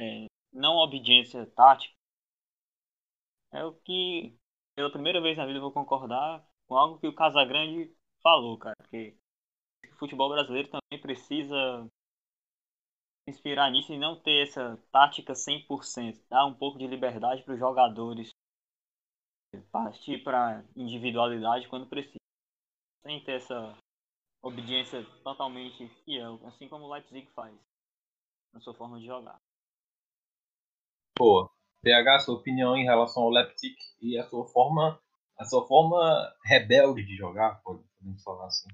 [0.00, 1.94] é, não obediência tática,
[3.52, 4.36] é o que
[4.74, 9.16] pela primeira vez na vida vou concordar com algo que o Casagrande falou, cara, que
[9.92, 11.88] o futebol brasileiro também precisa
[13.26, 17.58] inspirar nisso e não ter essa tática 100%, dar um pouco de liberdade para os
[17.58, 18.30] jogadores
[19.70, 22.18] partir para individualidade quando precisa,
[23.02, 23.76] sem ter essa
[24.42, 27.54] obediência totalmente fiel, assim como o Leipzig faz
[28.52, 29.40] na sua forma de jogar.
[31.16, 31.50] Boa.
[31.82, 35.00] PH, sua opinião em relação ao Leipzig e a sua forma,
[35.38, 38.68] a sua forma rebelde de jogar, podemos falar assim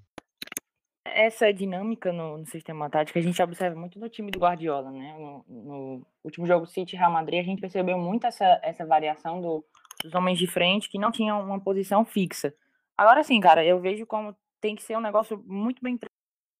[1.04, 5.16] essa dinâmica no, no, sistema tático a gente observa muito no time do Guardiola, né?
[5.18, 9.64] No, no último jogo City Real Madrid a gente percebeu muito essa, essa variação do,
[10.02, 12.54] dos homens de frente que não tinham uma posição fixa.
[12.96, 15.98] Agora sim, cara, eu vejo como tem que ser um negócio muito bem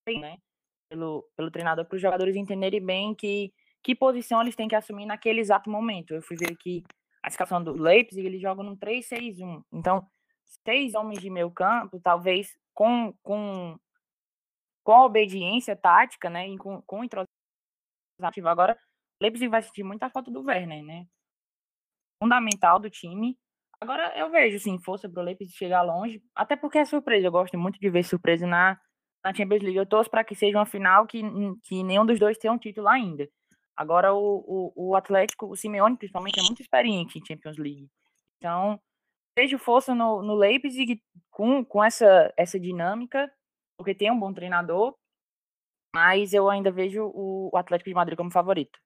[0.05, 0.39] treinado, né?
[0.89, 5.07] Pelo, pelo treinador para os jogadores entenderem bem que que posição eles têm que assumir
[5.07, 6.15] naquele exato momento.
[6.15, 6.85] Eu fui ver aqui
[7.23, 9.63] a escalação do Leipzig, eles jogam no 3-6-1.
[9.73, 10.07] Então,
[10.65, 13.79] seis homens de meio campo, talvez com, com
[14.83, 17.31] com a obediência tática, né, e com, com o entrosamento
[18.47, 18.75] agora,
[19.21, 21.07] o Leipzig vai sentir muita falta do Werner, né?
[22.23, 23.39] Fundamental do time.
[23.81, 27.27] Agora eu vejo, sim, força pro Leipzig chegar longe, até porque é surpresa.
[27.27, 28.79] Eu gosto muito de ver surpresa na,
[29.25, 29.79] na Champions League.
[29.79, 31.23] Eu torço para que seja uma final que,
[31.63, 33.29] que nenhum dos dois tenha um título ainda.
[33.75, 37.89] Agora, o, o, o Atlético, o Simeone, principalmente, é muito experiente em Champions League.
[38.37, 38.79] Então,
[39.35, 43.33] vejo força no, no Leipzig com, com essa, essa dinâmica
[43.81, 44.95] porque tem um bom treinador,
[45.95, 48.79] mas eu ainda vejo o Atlético de Madrid como favorito.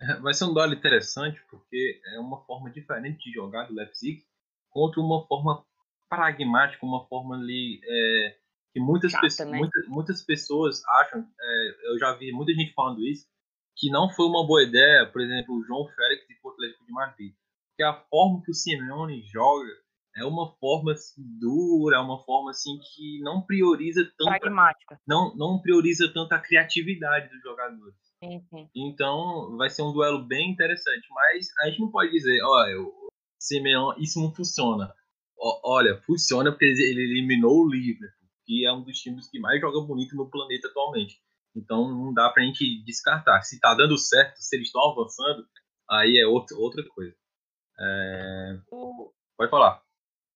[0.00, 4.24] É, vai ser um duelo interessante, porque é uma forma diferente de jogar do Leipzig
[4.70, 5.64] contra uma forma
[6.08, 8.36] pragmática, uma forma ali é,
[8.72, 9.58] que muitas, Chata, pessoas, né?
[9.58, 13.24] muitas, muitas pessoas acham, é, eu já vi muita gente falando isso,
[13.76, 16.92] que não foi uma boa ideia, por exemplo, o João Félix e o Atlético de
[16.92, 17.32] Madrid.
[17.70, 19.83] Porque a forma que o Simeone joga
[20.16, 25.00] é uma forma assim, dura, é uma forma assim que não prioriza tanto pragmática.
[25.06, 27.94] Não, não prioriza tanto a criatividade dos jogadores.
[28.74, 33.08] Então vai ser um duelo bem interessante, mas a gente não pode dizer, olha, o
[33.38, 34.92] Simeão, isso não funciona.
[35.36, 39.80] olha, funciona porque ele eliminou o Liverpool, que é um dos times que mais joga
[39.80, 41.20] bonito no planeta atualmente.
[41.54, 43.42] Então não dá pra gente descartar.
[43.42, 45.46] Se tá dando certo, se eles estão avançando,
[45.90, 47.14] aí é outro, outra coisa.
[47.78, 48.58] É...
[49.36, 49.83] Pode falar.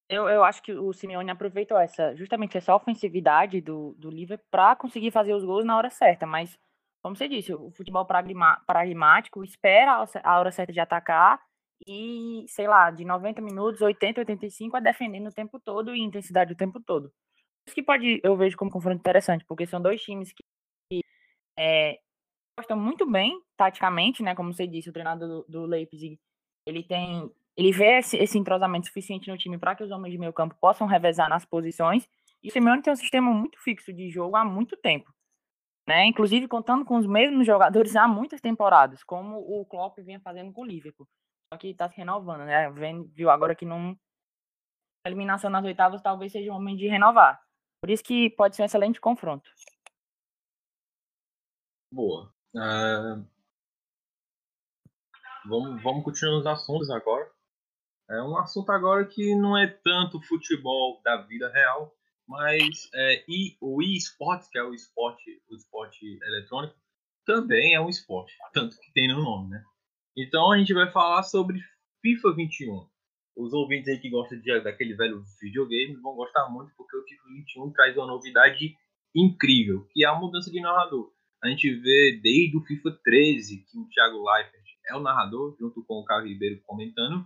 [0.09, 4.75] Eu, eu acho que o Simeone aproveitou essa, justamente essa ofensividade do, do Liverpool para
[4.75, 6.59] conseguir fazer os gols na hora certa, mas
[7.03, 8.07] como você disse, o futebol
[8.67, 11.41] pragmático espera a hora certa de atacar
[11.87, 16.53] e, sei lá, de 90 minutos, 80, 85 a defendendo o tempo todo e intensidade
[16.53, 17.13] o tempo todo.
[17.67, 20.43] Isso que pode, eu vejo como confronto interessante, porque são dois times que,
[20.91, 21.01] que
[21.59, 21.99] é,
[22.59, 24.35] gostam muito bem taticamente, né?
[24.35, 26.19] Como você disse, o treinador do, do Leipzig,
[26.67, 30.19] ele tem, ele vê esse, esse entrosamento suficiente no time para que os homens de
[30.19, 32.09] meio campo possam revezar nas posições.
[32.43, 35.13] E o Simeone tem um sistema muito fixo de jogo há muito tempo
[35.89, 36.05] né?
[36.05, 40.61] Inclusive contando com os mesmos jogadores há muitas temporadas, como o Klopp vinha fazendo com
[40.61, 41.09] o Liverpool.
[41.51, 42.71] Só que está se renovando, né?
[43.15, 43.99] Viu agora que não
[45.07, 47.41] eliminação nas oitavas talvez seja o momento de renovar.
[47.81, 49.51] Por isso que pode ser um excelente confronto.
[51.91, 52.31] Boa.
[52.55, 53.25] Uh...
[55.47, 57.33] Vamos, vamos continuar os assuntos agora.
[58.11, 61.95] É um assunto agora que não é tanto futebol da vida real,
[62.27, 66.75] mas é, e, o e-sports, que é o esporte, o esporte eletrônico,
[67.27, 69.63] também é um esporte, tanto que tem no nome, né?
[70.17, 71.61] Então a gente vai falar sobre
[72.01, 72.89] FIFA 21.
[73.37, 77.29] Os ouvintes aí que gostam de, daquele velho videogame vão gostar muito, porque o FIFA
[77.29, 78.75] 21 traz uma novidade
[79.15, 81.13] incrível, que é a mudança de narrador.
[81.43, 85.85] A gente vê desde o FIFA 13 que o Thiago Leifert é o narrador, junto
[85.85, 87.25] com o Carlos Ribeiro comentando,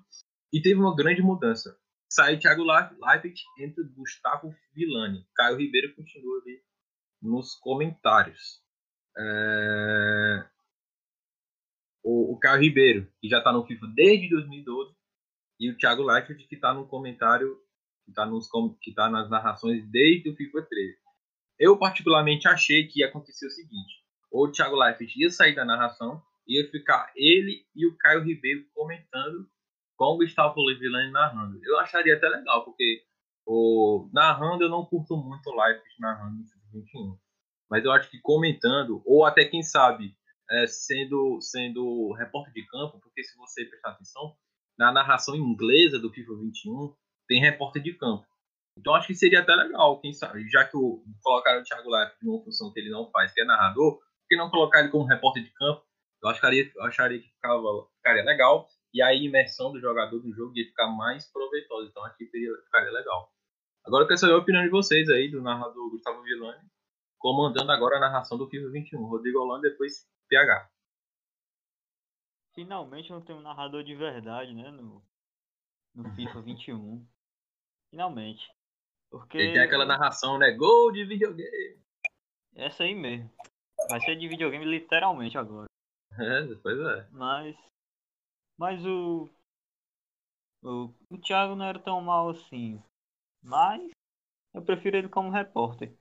[0.53, 1.77] e teve uma grande mudança
[2.13, 5.27] sai Thiago Leifert, entra Gustavo Villani.
[5.35, 6.63] Caio Ribeiro continua ali
[7.23, 8.61] nos comentários.
[9.17, 10.47] É...
[12.05, 14.95] O, o Caio Ribeiro, que já está no FIFA desde 2012,
[15.61, 17.57] e o Thiago Leifert, que está no comentário,
[18.05, 20.99] que está tá nas narrações desde o FIFA 13.
[21.59, 26.21] Eu, particularmente, achei que ia acontecer o seguinte: o Thiago Leifert ia sair da narração,
[26.47, 29.49] ia ficar ele e o Caio Ribeiro comentando
[29.97, 31.61] com o Gustavo Villani narrando.
[31.63, 33.03] Eu acharia até legal, porque
[33.47, 37.19] o narrando eu não curto muito live narrando no 21.
[37.71, 40.15] Mas eu acho que comentando, ou até quem sabe,
[40.51, 44.37] é, sendo, sendo repórter de campo, porque se você prestar atenção,
[44.79, 46.95] na narração inglesa do FIFA 21
[47.29, 48.27] tem repórter de campo.
[48.79, 52.19] Então acho que seria até legal, quem sabe, já que o, colocaram o Thiago Leifert
[52.23, 54.89] em uma função que ele não faz, que é narrador, por que não colocar ele
[54.89, 55.83] como repórter de campo?
[56.23, 57.63] Eu acharia, acharia que ficava,
[57.97, 61.89] ficaria legal e a imersão do jogador no jogo ia ficar mais proveitosa.
[61.89, 63.33] Então aqui ficaria legal.
[63.85, 66.69] Agora eu quero saber a opinião de vocês aí, do narrador Gustavo Villani,
[67.19, 69.05] comandando agora a narração do FIFA 21.
[69.05, 70.71] Rodrigo Holanda depois PH.
[72.55, 74.71] Finalmente não tem um narrador de verdade, né?
[74.71, 75.03] No,
[75.95, 77.05] no FIFA 21.
[77.91, 78.47] Finalmente.
[79.11, 79.39] Porque.
[79.39, 80.53] Ele tem aquela narração, né?
[80.53, 81.83] Gol de videogame.
[82.55, 83.31] Essa aí mesmo.
[83.89, 85.67] Vai ser de videogame literalmente agora.
[86.19, 87.09] É, pois é.
[87.11, 87.57] Mas
[88.59, 89.31] mas o,
[90.63, 90.95] o.
[91.11, 92.83] O Thiago não era tão mal assim.
[93.43, 93.91] Mas
[94.55, 95.97] eu prefiro ele como repórter.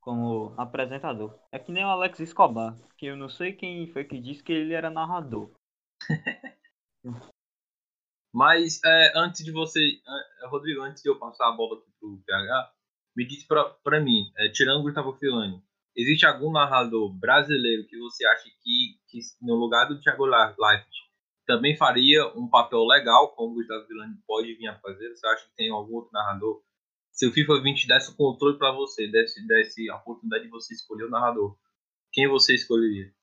[0.00, 1.38] Como apresentador.
[1.50, 2.76] É que nem o Alex Escobar.
[2.96, 5.50] Que eu não sei quem foi que disse que ele era narrador.
[8.32, 9.80] Mas é, antes de você.
[10.48, 12.74] Rodrigo, antes de eu passar a bola aqui pro PH,
[13.16, 15.62] me diz pra, pra mim, é, tirando o Gustavo Filani,
[15.96, 21.03] existe algum narrador brasileiro que você acha que, que no lugar do Thiago Leifert
[21.46, 25.10] também faria um papel legal, como o Gustavo Villani pode vir a fazer.
[25.10, 26.62] Você acha que tem algum outro narrador?
[27.12, 30.74] Se o FIFA 20 desse o controle para você, desse, desse a oportunidade de você
[30.74, 31.56] escolher o narrador,
[32.12, 33.14] quem você escolheria?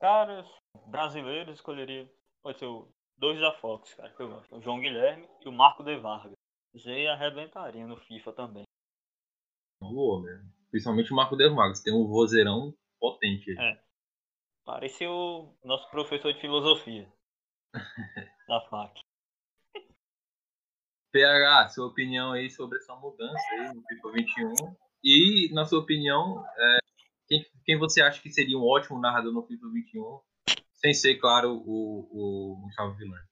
[0.00, 0.44] Cara,
[0.86, 2.10] brasileiro escolheria.
[2.42, 4.56] Pode ser o dois da Fox, cara, que eu gosto.
[4.56, 6.34] O João Guilherme e o Marco De Vargas.
[6.84, 8.64] Aí arrebentaria no FIFA também.
[9.80, 10.52] Boa, mesmo.
[10.70, 11.82] Principalmente o Marco De Vargas.
[11.82, 13.56] Tem um vozeirão potente aí.
[13.58, 13.85] É.
[14.66, 17.08] Parece o nosso professor de filosofia
[18.48, 19.00] da FAC.
[21.12, 26.44] PH, sua opinião aí sobre essa mudança aí no FIFA 21 e, na sua opinião,
[26.58, 26.78] é,
[27.28, 30.20] quem, quem, você acha que seria um ótimo narrador no FIFA 21,
[30.74, 33.22] sem ser, claro, o, o Gustavo Villan?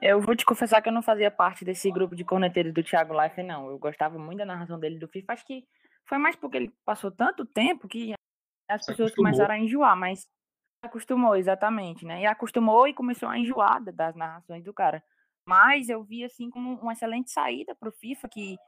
[0.00, 3.20] Eu vou te confessar que eu não fazia parte desse grupo de corneteiros do Thiago
[3.20, 3.68] Life, não.
[3.68, 5.32] Eu gostava muito da narração dele do FIFA.
[5.32, 5.66] Acho que
[6.06, 8.14] foi mais porque ele passou tanto tempo que
[8.68, 9.14] as Se pessoas acostumou.
[9.14, 10.28] começaram a enjoar, mas
[10.82, 12.22] acostumou, exatamente, né?
[12.22, 15.02] E acostumou e começou a enjoar das narrações do cara.
[15.46, 18.58] Mas eu vi, assim, como uma excelente saída pro FIFA, que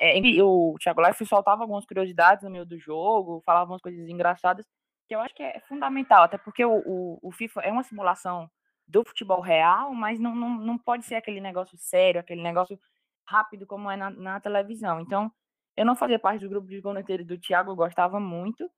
[0.00, 4.66] é, o Thiago Leifert soltava algumas curiosidades no meio do jogo, falava algumas coisas engraçadas,
[5.08, 8.48] que eu acho que é fundamental, até porque o, o, o FIFA é uma simulação
[8.86, 12.78] do futebol real, mas não, não, não pode ser aquele negócio sério, aquele negócio
[13.26, 15.00] rápido como é na, na televisão.
[15.00, 15.32] Então,
[15.76, 18.70] Eu não fazia parte do grupo de corneteiros do Thiago, eu gostava muito.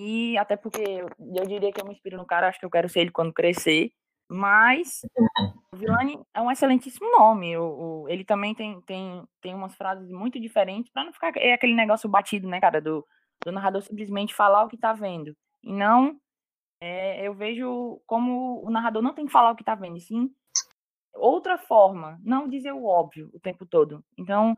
[0.00, 2.88] E até porque eu diria que eu me inspiro no cara, acho que eu quero
[2.88, 3.90] ser ele quando crescer.
[4.28, 5.00] Mas
[5.74, 7.56] o Vilani é um excelentíssimo nome.
[7.56, 7.64] O,
[8.04, 11.74] o, ele também tem, tem, tem umas frases muito diferentes para não ficar é aquele
[11.74, 13.04] negócio batido, né, cara, do,
[13.44, 15.36] do narrador simplesmente falar o que tá vendo.
[15.62, 16.16] E não,
[16.80, 20.32] é, eu vejo como o narrador não tem que falar o que tá vendo, sim
[21.14, 24.04] outra forma, não dizer o óbvio o tempo todo.
[24.18, 24.56] Então,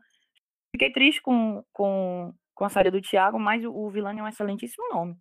[0.71, 4.27] fiquei triste com, com, com a saída do Thiago, mas o, o Vilani é um
[4.27, 5.17] excelentíssimo nome.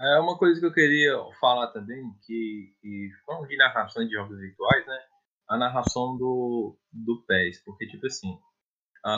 [0.00, 4.38] É uma coisa que eu queria falar também, que, que falando de narração de jogos
[4.38, 4.98] virtuais, né?
[5.48, 8.38] A narração do, do PES, porque tipo assim,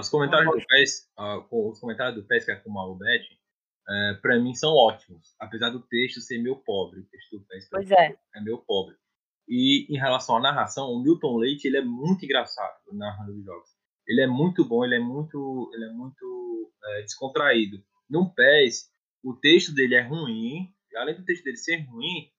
[0.00, 3.24] os comentários do PES, uh, os comentários do PES que é com o Malbet,
[3.88, 7.68] é, para mim são ótimos, apesar do texto ser meio pobre, o texto do PES
[7.68, 8.16] pois é.
[8.34, 8.96] é meio pobre.
[9.48, 13.68] E em relação à narração, o Milton Leite ele é muito engraçado narrando os jogos.
[14.06, 17.82] Ele é muito bom, ele é muito, ele é muito é, descontraído.
[18.08, 18.91] No PES,
[19.22, 22.30] o texto dele é ruim, além do texto dele ser ruim,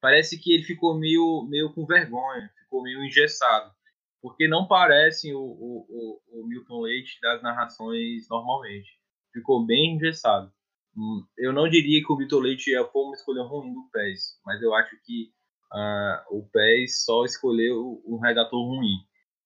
[0.00, 3.72] parece que ele ficou meio, meio com vergonha, ficou meio engessado.
[4.20, 8.98] Porque não parece o, o, o, o Milton Leite das narrações normalmente.
[9.32, 10.50] Ficou bem engessado.
[10.96, 14.38] Hum, eu não diria que o Milton Leite é, foi uma escolha ruim do PES,
[14.44, 15.32] mas eu acho que
[15.72, 18.96] uh, o PES só escolheu um redator ruim.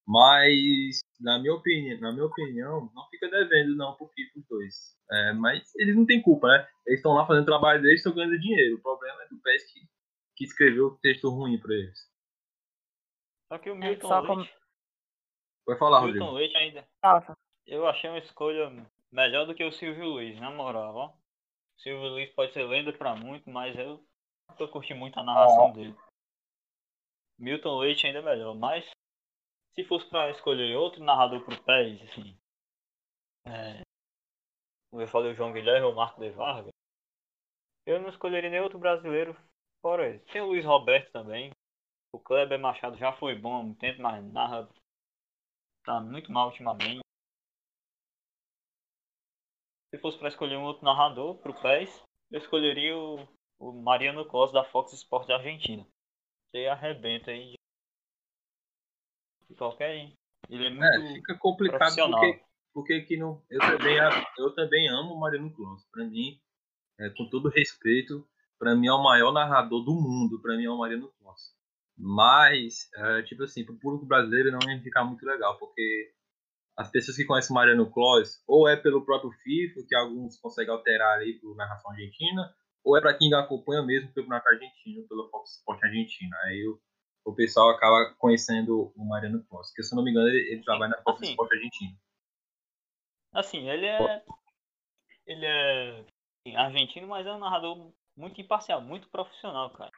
[0.09, 4.99] Mas, na minha opinião, na minha opinião não fica devendo não pro FIFA os dois.
[5.13, 6.67] É, mas eles não têm culpa, né?
[6.87, 8.77] Eles estão lá fazendo o trabalho deles, estão ganhando dinheiro.
[8.77, 9.81] O problema é do PES que,
[10.35, 12.11] que escreveu o texto ruim para eles.
[13.53, 14.27] Só que o é, Milton é, Leite...
[14.27, 14.49] Como...
[15.67, 16.39] Vai falar, Milton Rodrigo.
[16.39, 16.89] Leite ainda...
[17.67, 21.09] Eu achei uma escolha melhor do que o Silvio Luiz, na moral, ó.
[21.09, 24.03] O Silvio Luiz pode ser lenda pra muito, mas eu
[24.57, 25.95] tô curtindo muito a narração dele.
[27.39, 28.89] Milton Leite ainda é melhor, mas
[29.79, 32.37] se fosse para escolher outro narrador pro PES, assim,
[33.47, 33.83] é,
[34.91, 36.72] como eu falei, o João Guilherme ou o Marco de Vargas,
[37.87, 39.37] eu não escolheria nem outro brasileiro
[39.81, 40.18] fora ele.
[40.33, 41.53] Tem o Luiz Roberto também.
[42.12, 44.68] O Kleber Machado já foi bom há muito tempo, mas narra
[45.85, 47.01] tá muito mal ultimamente.
[49.95, 52.03] Se fosse para escolher um outro narrador pro PES,
[52.33, 53.29] eu escolheria o,
[53.61, 55.87] o Mariano Costa da Fox Sports da Argentina.
[56.51, 57.58] Você arrebenta aí
[59.49, 60.13] de qualquer.
[60.49, 60.85] Ele é muito.
[60.85, 62.41] É, fica complicado porque,
[62.73, 63.43] porque que não.
[63.51, 63.97] Eu também,
[64.39, 65.87] eu também amo o Mariano Close.
[65.91, 66.39] Para mim,
[67.01, 68.27] é, com todo respeito,
[68.59, 70.41] para mim é o maior narrador do mundo.
[70.41, 71.53] Para mim é o Mariano Close.
[71.97, 76.13] Mas, é, tipo assim, pro público brasileiro não ia ficar muito legal, porque
[76.77, 80.73] as pessoas que conhecem o Mariano Close, ou é pelo próprio FIFA, que alguns conseguem
[80.73, 85.29] alterar aí por narração argentina, ou é para quem acompanha mesmo o campeonato argentino, pelo
[85.29, 86.37] Fox Sport Argentina.
[86.45, 86.81] Aí o,
[87.29, 90.62] o pessoal acaba conhecendo o Mariano Costa, que se eu não me engano ele, ele
[90.62, 91.97] trabalha na Fox assim, Sport Argentina.
[93.33, 94.24] Assim, ele é
[95.26, 99.93] ele é assim, argentino, mas é um narrador muito imparcial, muito profissional, cara.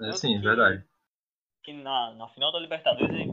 [0.00, 0.86] É, sim, que, verdade.
[1.64, 3.30] Que na, na final da Libertadores, ele,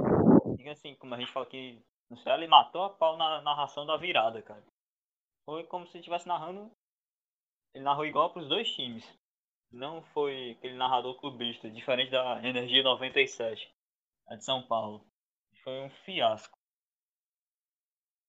[0.58, 1.80] diga assim, como a gente fala que
[2.10, 4.64] no céu, ele matou a pau na narração da virada, cara.
[5.46, 6.72] Foi como se estivesse narrando
[7.74, 9.04] ele narrou igual para os dois times.
[9.74, 13.68] Não foi aquele narrador clubista, diferente da Energia 97,
[14.30, 15.04] a de São Paulo.
[15.64, 16.56] Foi um fiasco.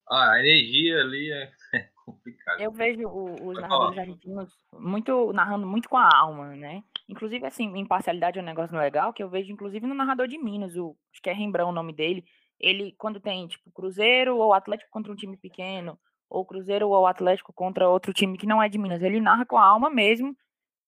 [0.09, 2.61] Ah, a energia ali é, é complicado.
[2.61, 6.83] Eu vejo o, os narradores argentinos muito narrando muito com a alma, né?
[7.11, 10.77] Inclusive, assim, imparcialidade é um negócio legal que eu vejo, inclusive, no narrador de Minas,
[10.77, 12.25] o, acho que é Rembrandt o nome dele.
[12.59, 15.99] Ele, quando tem, tipo, Cruzeiro ou Atlético contra um time pequeno,
[16.31, 19.03] ou Cruzeiro ou Atlético contra outro time que não é de Minas.
[19.03, 20.35] Ele narra com a alma mesmo,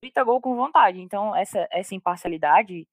[0.02, 1.00] grita gol com vontade.
[1.00, 2.86] Então, essa, essa imparcialidade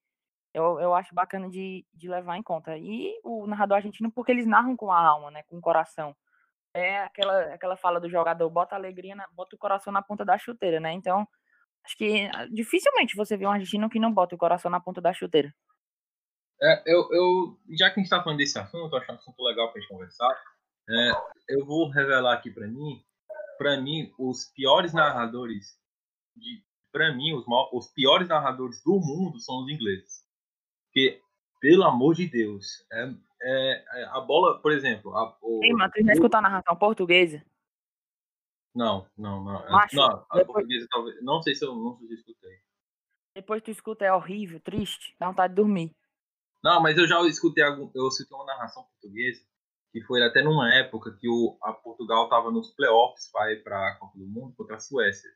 [0.53, 2.77] eu, eu acho bacana de, de levar em conta.
[2.77, 6.15] E o narrador argentino, porque eles narram com a alma, né, com o coração.
[6.75, 10.37] É aquela, aquela fala do jogador, bota alegria, na, bota o coração na ponta da
[10.37, 10.91] chuteira, né?
[10.91, 11.27] Então,
[11.83, 15.01] acho que ah, dificilmente você vê um argentino que não bota o coração na ponta
[15.01, 15.53] da chuteira.
[16.61, 19.43] É, eu, eu, já que a gente está falando desse assunto, eu acho um assunto
[19.43, 20.29] legal para gente conversar.
[20.89, 21.11] É,
[21.49, 23.03] eu vou revelar aqui para mim,
[23.57, 25.79] para mim os piores narradores
[26.35, 26.63] de,
[26.93, 30.23] para mim os, os piores narradores do mundo são os ingleses,
[30.85, 31.21] porque
[31.59, 36.05] pelo amor de Deus, é, é, é a bola, por exemplo, a, o, Ei, Matheus,
[36.05, 37.43] já escutou a narração portuguesa?
[38.75, 39.69] Não, não, não.
[39.71, 40.45] Macho, não, a depois...
[40.45, 42.59] portuguesa talvez, não sei se eu não sei se escutei.
[43.35, 45.95] Depois tu escuta é horrível, triste, dá vontade de dormir.
[46.63, 49.43] Não, mas eu já escutei algum, eu escutei uma narração portuguesa
[49.91, 53.89] que foi até numa época que o, a Portugal estava nos playoffs para ir para
[53.89, 55.29] a Copa do Mundo contra a Suécia.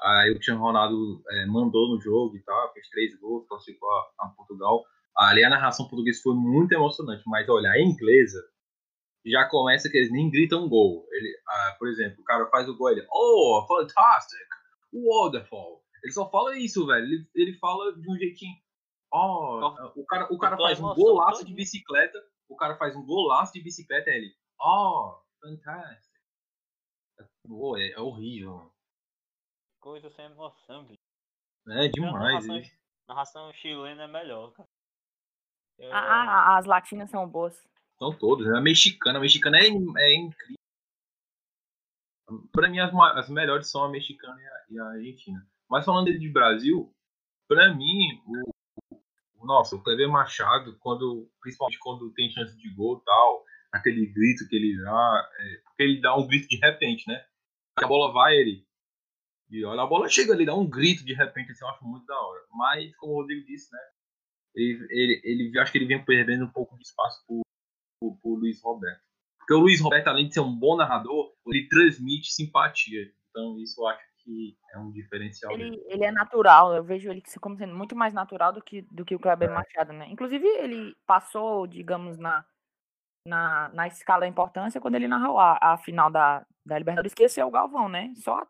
[0.00, 4.10] Aí o Cristiano Ronaldo é, mandou no jogo e tal, fez três gols, classificou a,
[4.20, 4.84] a Portugal.
[5.16, 8.40] Ali a narração portuguesa foi muito emocionante, mas olha, a inglesa,
[9.26, 11.04] já começa que eles nem gritam gol.
[11.10, 14.46] Ele, ah, por exemplo, o cara faz o gol, ele, oh, fantastic,
[14.92, 15.82] wonderful.
[16.02, 17.04] Ele só fala isso, velho.
[17.04, 18.54] Ele, ele fala de um jeitinho.
[19.12, 22.18] Oh, o cara, o cara faz um golaço de bicicleta.
[22.48, 26.12] O cara faz um golaço de bicicleta e ele, oh, fantastic.
[27.50, 28.77] Oh, é, é horrível, mano.
[29.88, 31.00] Coisa sem emoção, bicho.
[31.66, 32.44] É demais.
[32.44, 32.76] A narração,
[33.08, 34.68] narração chilena é melhor, cara.
[35.78, 35.90] Eu...
[35.90, 37.66] Ah, as latinas são boas.
[37.98, 38.46] São todas.
[38.48, 38.58] Né?
[38.58, 40.58] A mexicana, a mexicana é, é incrível.
[42.52, 45.48] Pra mim, as, as melhores são a mexicana e a, e a argentina.
[45.70, 46.94] Mas falando de Brasil,
[47.48, 49.00] pra mim, o,
[49.40, 54.04] o nossa, o Kleber Machado, quando, principalmente quando tem chance de gol e tal, aquele
[54.04, 57.24] grito que ele dá, é, porque ele dá um grito de repente, né?
[57.74, 58.67] A bola vai, ele.
[59.50, 62.06] E olha, a bola chega ali, dá um grito de repente, assim, eu acho muito
[62.06, 62.42] da hora.
[62.52, 63.80] Mas, como o Rodrigo disse, né?
[64.54, 67.40] Ele, ele, ele acho que ele vem perdendo um pouco de espaço pro,
[68.00, 69.00] pro, pro Luiz Roberto.
[69.38, 73.10] Porque o Luiz Roberto, além de ser um bom narrador, ele transmite simpatia.
[73.30, 75.52] Então, isso eu acho que é um diferencial.
[75.52, 79.04] Ele, ele é natural, eu vejo ele como sendo muito mais natural do que, do
[79.04, 79.54] que o Kleber é.
[79.54, 80.06] Machado, né?
[80.10, 82.44] Inclusive, ele passou, digamos, na,
[83.24, 87.22] na, na escala da importância quando ele narrou a, a final da, da Libertadores, que
[87.22, 88.12] esse é o Galvão, né?
[88.16, 88.46] Só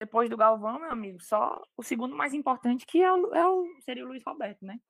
[0.00, 3.66] depois do Galvão, meu amigo, só o segundo mais importante que é o, é o,
[3.80, 4.80] seria o Luiz Roberto, né?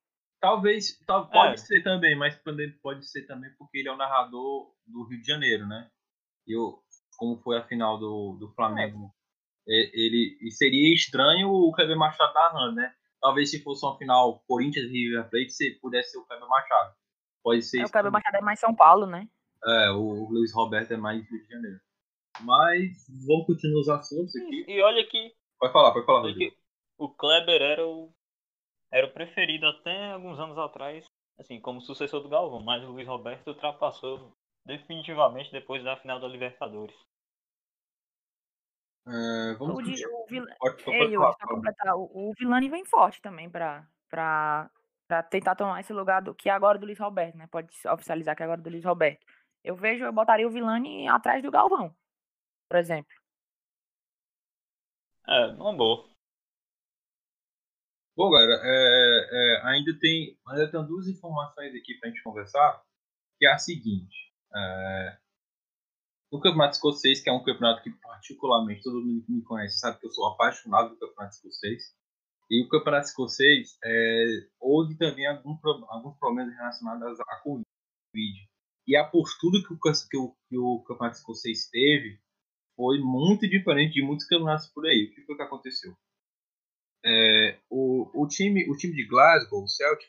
[0.40, 1.56] Talvez, tal, pode é.
[1.56, 2.40] ser também, mas
[2.80, 5.90] pode ser também porque ele é o narrador do Rio de Janeiro, né?
[6.46, 6.78] E eu,
[7.18, 9.12] como foi a final do, do Flamengo,
[9.68, 9.90] é.
[9.92, 12.94] ele e seria estranho o Kleber Machado narrando, né?
[13.20, 16.94] Talvez se fosse uma final Corinthians e River Plate, se pudesse ser o Kleber Machado.
[17.42, 17.80] Pode ser.
[17.80, 19.28] É, o Kleber Machado é mais São Paulo, né?
[19.62, 21.80] É, o Luiz Roberto é mais Rio de Janeiro.
[22.44, 24.64] Mas vamos continuar os assuntos aqui.
[24.68, 25.34] E, olha que.
[25.58, 26.54] Pode falar, pode falar, Rodrigo.
[26.98, 28.12] O Kleber era o
[28.92, 31.06] era o preferido até alguns anos atrás,
[31.38, 34.32] assim, como sucessor do Galvão, mas o Luiz Roberto ultrapassou
[34.66, 36.96] definitivamente depois da final da Libertadores.
[39.06, 40.44] É, vamos o, de, o, Vil...
[40.58, 45.80] pode, pode, Ei, pode, completar, o, o Vilani vem forte também para para tentar tomar
[45.80, 47.46] esse lugar do que é agora do Luiz Roberto, né?
[47.50, 49.24] Pode oficializar que é agora do Luiz Roberto.
[49.62, 51.94] Eu vejo, eu botaria o Vilani atrás do Galvão,
[52.70, 53.12] por exemplo.
[55.28, 56.08] É, uma boa.
[58.16, 62.82] Bom, galera, é, é, ainda, tem, ainda tem duas informações aqui para a gente conversar,
[63.38, 64.32] que é a seguinte.
[64.54, 65.18] É,
[66.30, 69.98] o Campeonato Escocês, que é um campeonato que particularmente todo mundo que me conhece sabe
[69.98, 71.92] que eu sou apaixonado pelo Campeonato Escocês,
[72.48, 74.26] e o Campeonato Escocês é,
[74.60, 75.58] houve também algum,
[75.88, 78.48] alguns problemas relacionados à Covid.
[78.86, 82.20] E a postura que o, que o, que o Campeonato Escocês teve
[82.80, 85.04] foi muito diferente de muitos campeonatos por aí.
[85.04, 85.94] O que foi que aconteceu?
[87.04, 90.08] É, o, o, time, o time de Glasgow, o Celtic,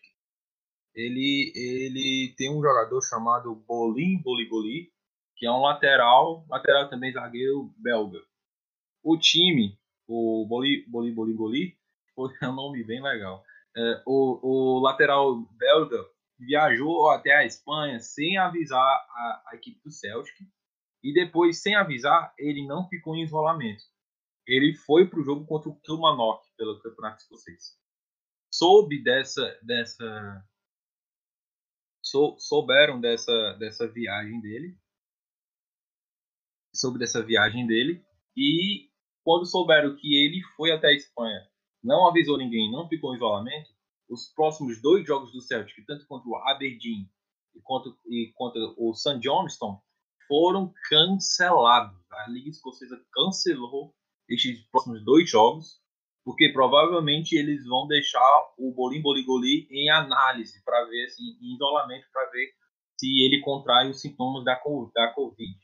[0.95, 4.89] ele, ele tem um jogador chamado Bolin Boligoli,
[5.35, 8.21] que é um lateral, lateral também zagueiro belga.
[9.03, 11.77] O time, o Boli Boli Boligoli,
[12.15, 13.43] foi um nome bem legal.
[13.75, 16.05] É, o, o lateral belga
[16.39, 20.37] viajou até a Espanha sem avisar a, a equipe do Celtic
[21.03, 23.83] e depois, sem avisar, ele não ficou em isolamento
[24.47, 27.77] ele foi para o jogo contra o Kilmarnock pelo Campeonato Escocês.
[28.53, 30.45] Soube dessa, dessa
[32.01, 34.77] sou, souberam dessa, dessa viagem dele,
[36.73, 38.03] soube dessa viagem dele
[38.35, 38.89] e
[39.23, 41.47] quando souberam que ele foi até a Espanha,
[41.83, 43.69] não avisou ninguém, não ficou em isolamento,
[44.09, 47.09] os próximos dois jogos do Celtic, tanto contra o Aberdeen
[47.55, 49.19] e contra, e contra o St.
[49.19, 49.81] Johnston,
[50.31, 51.99] foram cancelados.
[52.09, 53.93] A Liga Escocesa cancelou
[54.29, 55.81] estes próximos dois jogos,
[56.23, 62.07] porque provavelmente eles vão deixar o Bolim Boligoli em análise para ver, assim, em isolamento
[62.13, 62.49] para ver
[62.97, 65.59] se ele contrai os sintomas da, Covid.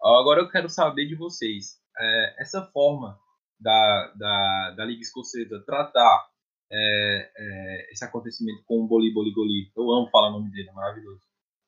[0.00, 3.18] Agora eu quero saber de vocês, é, essa forma
[3.60, 6.30] da, da, da Liga Escocesa tratar
[6.72, 10.72] é, é, esse acontecimento com o Bolim Boligoli, eu amo falar o nome dele, é
[10.72, 11.20] maravilhoso.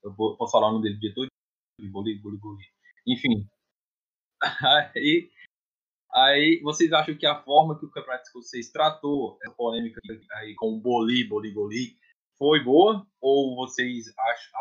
[0.02, 1.29] Eu vou, posso falar o nome dele de todo
[1.88, 2.64] Bolim Boligoli.
[3.06, 3.48] Enfim,
[4.94, 5.30] aí
[6.12, 10.00] Aí, vocês acham que a forma que o Campeonato Escocês tratou essa polêmica
[10.34, 11.96] aí com o Boli, Boli, Boli,
[12.36, 13.06] foi boa?
[13.20, 14.12] Ou vocês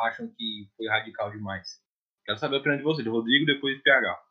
[0.04, 1.84] acham, que foi radical demais?
[2.24, 4.24] Quero saber a opinião de vocês, Rodrigo, depois PH.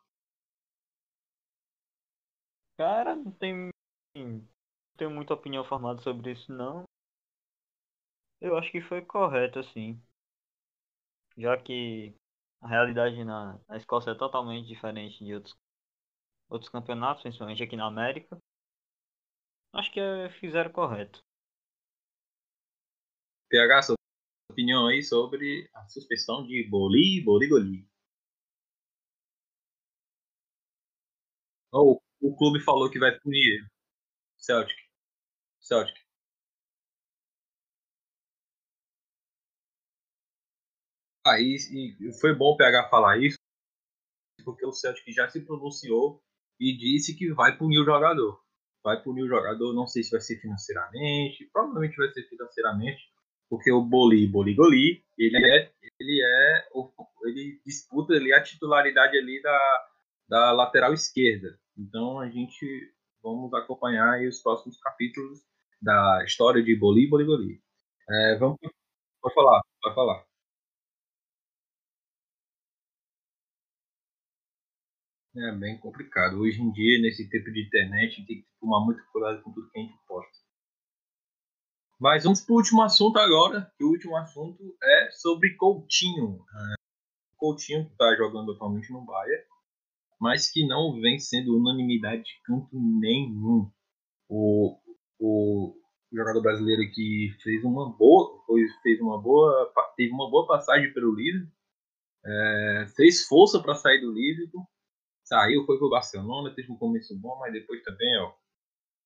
[2.77, 3.69] Cara, não tem,
[4.15, 4.47] não
[4.95, 6.83] tenho muita opinião formada sobre isso, não.
[8.39, 10.01] Eu acho que foi correto, assim.
[11.37, 12.15] Já que
[12.61, 15.57] a realidade na, na Escócia é totalmente diferente de outros,
[16.49, 18.37] outros campeonatos, principalmente aqui na América.
[19.73, 21.23] Acho que é, fizeram correto.
[23.49, 23.95] PH, sua
[24.51, 27.89] opinião aí sobre a suspensão de Boli, Boli, Goli.
[31.71, 33.67] Oh, o clube falou que vai punir
[34.37, 34.77] Celtic.
[35.59, 36.08] Celtic.
[41.31, 43.37] Aí e foi bom pegar falar isso,
[44.43, 46.21] porque o Celtic já se pronunciou
[46.59, 48.39] e disse que vai punir o jogador.
[48.83, 53.01] Vai punir o jogador, não sei se vai ser financeiramente, provavelmente vai ser financeiramente,
[53.49, 56.67] porque o Boli, Boli Goli, ele é, ele é,
[57.25, 59.87] ele disputa ali a titularidade ali da,
[60.29, 61.59] da lateral esquerda.
[61.77, 65.39] Então a gente vamos acompanhar os próximos capítulos
[65.81, 67.61] da história de Boli, Boli Goli.
[68.09, 68.57] É, vamos,
[69.21, 70.28] pode falar, pode falar.
[75.35, 76.39] É bem complicado.
[76.39, 79.79] Hoje em dia, nesse tempo de internet, tem que tomar muito cuidado com tudo que
[79.79, 80.37] a gente posta.
[81.99, 83.71] Mas vamos para o último assunto agora.
[83.77, 86.43] Que o último assunto é sobre Coutinho.
[86.51, 86.75] É,
[87.37, 89.43] Coutinho que está jogando atualmente no Bayern,
[90.19, 93.69] mas que não vem sendo unanimidade de canto nenhum.
[94.27, 94.79] O,
[95.19, 95.75] o
[96.11, 101.13] jogador brasileiro que fez uma boa, foi, fez uma boa, teve uma boa passagem pelo
[101.13, 101.51] Liverpool,
[102.25, 104.67] é, fez força para sair do Liverpool
[105.29, 108.33] saiu, foi pro Barcelona, teve um começo bom, mas depois também, ó,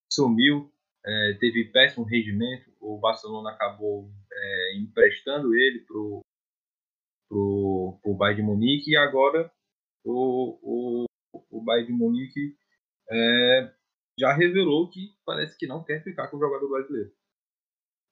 [0.10, 0.72] sumiu,
[1.06, 6.22] é, teve péssimo rendimento, o Barcelona acabou é, emprestando ele pro,
[7.28, 9.52] pro, pro Bayern de Munique e agora
[10.06, 11.06] o, o,
[11.52, 12.56] o Bayern de Munique
[13.12, 13.74] é,
[14.18, 17.12] já revelou que parece que não quer ficar com o jogador brasileiro.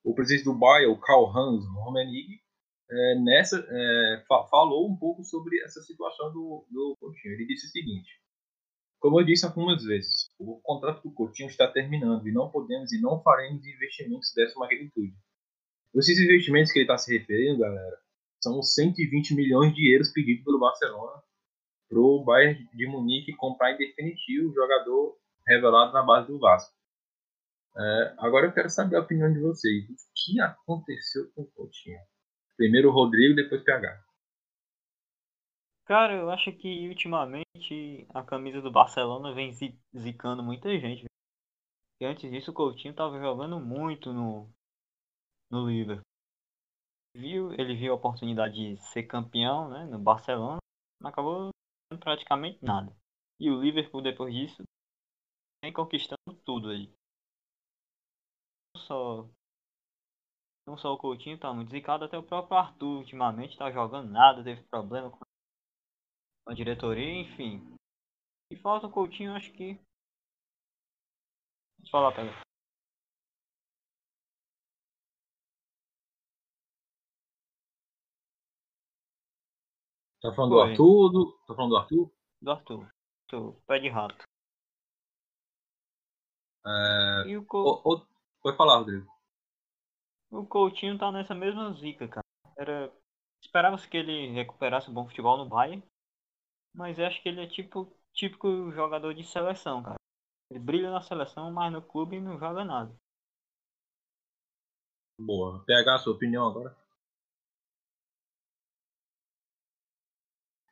[0.04, 2.42] O presidente do Bayern, o Karl-Heinz Rummenigge,
[2.92, 7.34] é, nessa, é, fa falou um pouco sobre essa situação do, do Coutinho.
[7.34, 8.10] Ele disse o seguinte:
[9.00, 13.02] Como eu disse algumas vezes, o contrato do Coutinho está terminando e não podemos e
[13.02, 15.16] não faremos investimentos dessa magnitude.
[15.96, 17.98] Esses investimentos que ele está se referindo, galera,
[18.42, 21.22] são 120 milhões de euros pedidos pelo Barcelona
[21.90, 26.74] para o Bayern de Munique comprar em definitivo o jogador revelado na base do Vasco.
[27.78, 29.86] É, agora eu quero saber a opinião de vocês.
[29.86, 32.00] O que aconteceu com o Coutinho?
[32.62, 34.06] Primeiro o Rodrigo, depois o PH.
[35.88, 39.52] Cara, eu acho que ultimamente a camisa do Barcelona vem
[39.98, 41.06] zicando muita gente.
[42.00, 44.48] E antes disso o Coutinho tava jogando muito no,
[45.50, 46.06] no Liverpool.
[47.18, 50.60] Viu, ele viu a oportunidade de ser campeão né, no Barcelona,
[51.02, 51.50] mas acabou
[52.00, 52.96] praticamente nada.
[53.40, 54.62] E o Liverpool depois disso
[55.64, 56.94] vem conquistando tudo aí.
[58.76, 59.28] Não só
[60.66, 64.44] não só o Coutinho tá muito zicado, até o próprio Arthur ultimamente tá jogando nada,
[64.44, 65.20] teve problema com
[66.48, 67.76] a diretoria, enfim.
[68.52, 69.74] E falta o Coutinho, acho que.
[71.80, 72.32] Deixa eu falar, pega.
[80.22, 80.66] Tá falando Foi.
[80.66, 81.12] do Arthur?
[81.12, 81.32] Do...
[81.48, 82.12] Tá falando do Arthur?
[82.42, 82.94] Do Arthur.
[83.24, 83.62] Arthur.
[83.66, 84.24] Pé de rato.
[86.66, 87.28] É...
[87.28, 87.82] E o Co...
[87.84, 88.08] o, o...
[88.44, 89.11] Pode falar, Rodrigo.
[90.32, 92.26] O Coutinho tá nessa mesma zica, cara.
[92.58, 92.92] Era...
[93.44, 95.84] Esperava-se que ele recuperasse um bom futebol no Bayern,
[96.74, 99.96] mas acho que ele é tipo típico jogador de seleção, cara.
[100.50, 102.96] Ele brilha na seleção, mas no clube não joga nada.
[105.20, 105.64] Boa.
[105.66, 106.76] PH, sua opinião agora?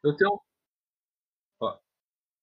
[0.04, 0.42] Eu tenho,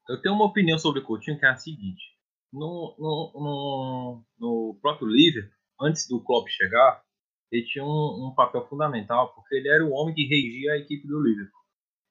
[0.08, 2.16] eu tenho uma opinião sobre o Coutinho que é a seguinte.
[2.52, 7.04] No, no, no, no próprio Liverpool, antes do Klopp chegar,
[7.50, 11.06] ele tinha um, um, papel fundamental, porque ele era o homem que regia a equipe
[11.06, 11.60] do Liverpool.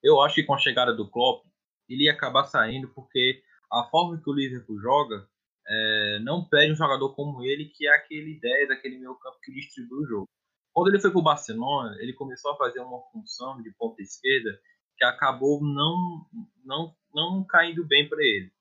[0.02, 1.46] Eu acho que com a chegada do Klopp,
[1.90, 5.28] ele ia acabar saindo, porque a forma que o Liverpool joga
[5.68, 9.52] é, não pede um jogador como ele, que é aquele 10, aquele meio campo que
[9.52, 10.30] distribui o jogo.
[10.74, 14.60] Quando ele foi para o Barcelona, ele começou a fazer uma função de ponta esquerda
[14.98, 16.26] que acabou não,
[16.64, 18.52] não, não caindo bem para ele.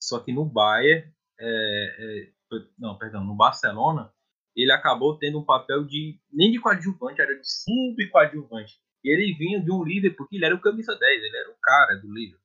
[0.00, 1.10] Só que no Bayern,
[1.40, 4.12] é, é, não, perdão, no Barcelona,
[4.56, 8.78] ele acabou tendo um papel de nem de coadjuvante, era de sub-coadjuvante.
[9.04, 11.56] E ele vinha de um líder, porque ele era o camisa 10, ele era o
[11.60, 12.38] cara do líder.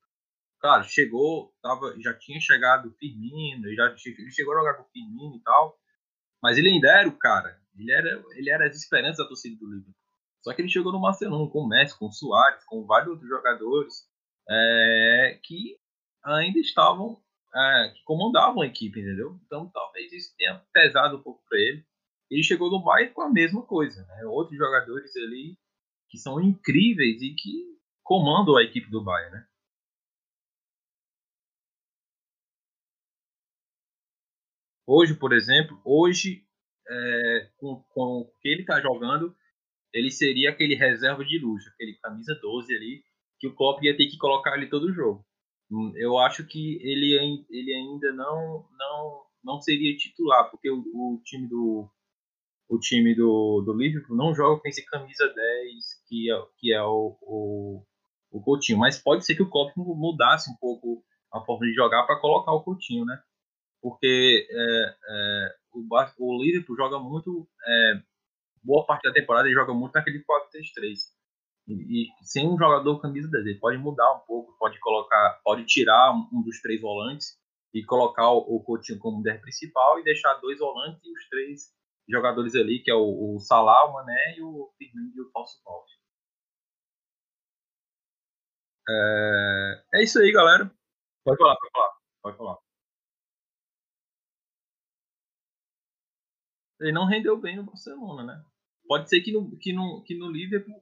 [0.60, 4.92] Claro, chegou, tava, já tinha chegado o Firmino, já, ele chegou a jogar com o
[4.92, 5.78] Firmino e tal,
[6.42, 7.62] mas ele ainda era o cara.
[7.78, 9.94] Ele era, ele era as esperanças da torcida do Liverpool.
[10.42, 13.30] Só que ele chegou no Barcelona com o Messi, com o Soares, com vários outros
[13.30, 14.10] jogadores
[14.50, 15.78] é, que
[16.24, 17.22] ainda estavam,
[17.54, 19.40] é, que comandavam a equipe, entendeu?
[19.46, 21.86] Então talvez isso tenha pesado um pouco para ele
[22.30, 24.06] ele chegou no Bayern com a mesma coisa.
[24.06, 24.26] Né?
[24.26, 25.58] Outros jogadores ali
[26.10, 29.36] que são incríveis e que comandam a equipe do Bayern.
[29.36, 29.48] Né?
[34.86, 36.46] Hoje, por exemplo, hoje,
[36.90, 39.36] é, com, com o que ele está jogando,
[39.94, 43.04] ele seria aquele reserva de luxo, aquele camisa 12 ali,
[43.40, 45.26] que o Klopp ia ter que colocar ali todo o jogo.
[45.70, 51.22] Hum, eu acho que ele, ele ainda não, não, não seria titular, porque o, o
[51.26, 51.90] time do
[52.70, 56.84] o time do, do Liverpool não joga com esse camisa 10 que é, que é
[56.84, 57.84] o, o,
[58.32, 58.78] o Coutinho.
[58.78, 61.04] Mas pode ser que o Klopp mudasse um pouco
[61.34, 63.18] a forma de jogar para colocar o Coutinho, né?
[63.82, 65.86] Porque é, é, o,
[66.20, 68.02] o Liverpool joga muito, é,
[68.64, 71.18] boa parte da temporada ele joga muito naquele 4-3-3.
[71.70, 76.14] E, sem um jogador camisa 10, ele pode mudar um pouco, pode colocar, pode tirar
[76.14, 77.38] um, dos três volantes
[77.74, 81.77] e colocar o, Coutinho como 10 principal e deixar dois volantes e os três
[82.10, 85.62] jogadores ali, que é o, o Salah, o Mané e o Firmino e o Falso
[85.64, 85.86] Paulo.
[88.90, 90.72] É, é isso aí, galera.
[91.24, 91.92] Pode falar, pode falar.
[92.22, 92.58] Pode falar.
[96.80, 98.46] Ele não rendeu bem no Barcelona, né?
[98.88, 100.82] Pode ser que no, que no, que no Liverpool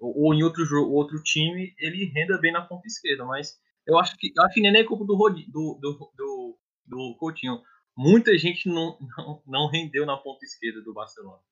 [0.00, 4.16] ou, ou em outro, outro time ele renda bem na ponta esquerda, mas eu acho
[4.16, 7.60] que, acho que nem é culpa do, do, do, do, do Coutinho.
[7.96, 11.42] Muita gente não, não, não rendeu na ponta esquerda do Barcelona.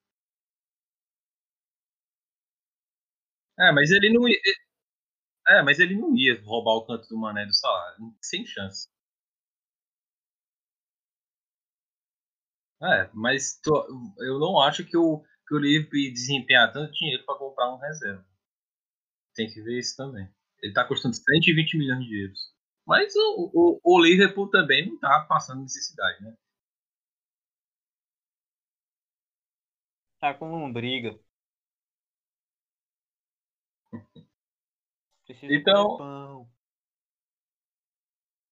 [3.59, 4.38] É, mas ele não ia.
[5.47, 8.12] É, mas ele não ia roubar o canto do Mané do salário.
[8.20, 8.88] Sem chance.
[12.82, 13.86] É, mas tô,
[14.18, 18.24] eu não acho que o, que o Liverpool desempenhar tanto dinheiro para comprar um reserva.
[19.34, 20.26] Tem que ver isso também.
[20.62, 22.52] Ele está custando 120 milhões de euros.
[22.87, 26.37] Mas o, o, o Liverpool também não está passando necessidade, né?
[30.20, 31.18] Tá com lombriga.
[35.26, 36.49] Precisa então,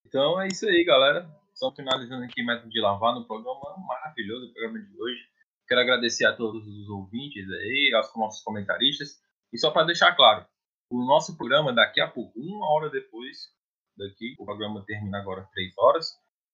[0.05, 1.29] então é isso aí, galera.
[1.55, 5.21] Só finalizando aqui mais um de lavar no programa maravilhoso, o programa de hoje.
[5.69, 9.21] Quero agradecer a todos os ouvintes aí, aos nossos comentaristas.
[9.53, 10.45] E só para deixar claro,
[10.91, 13.55] o nosso programa daqui a pouco, uma hora depois
[14.01, 16.07] daqui, o programa termina agora às 3 horas.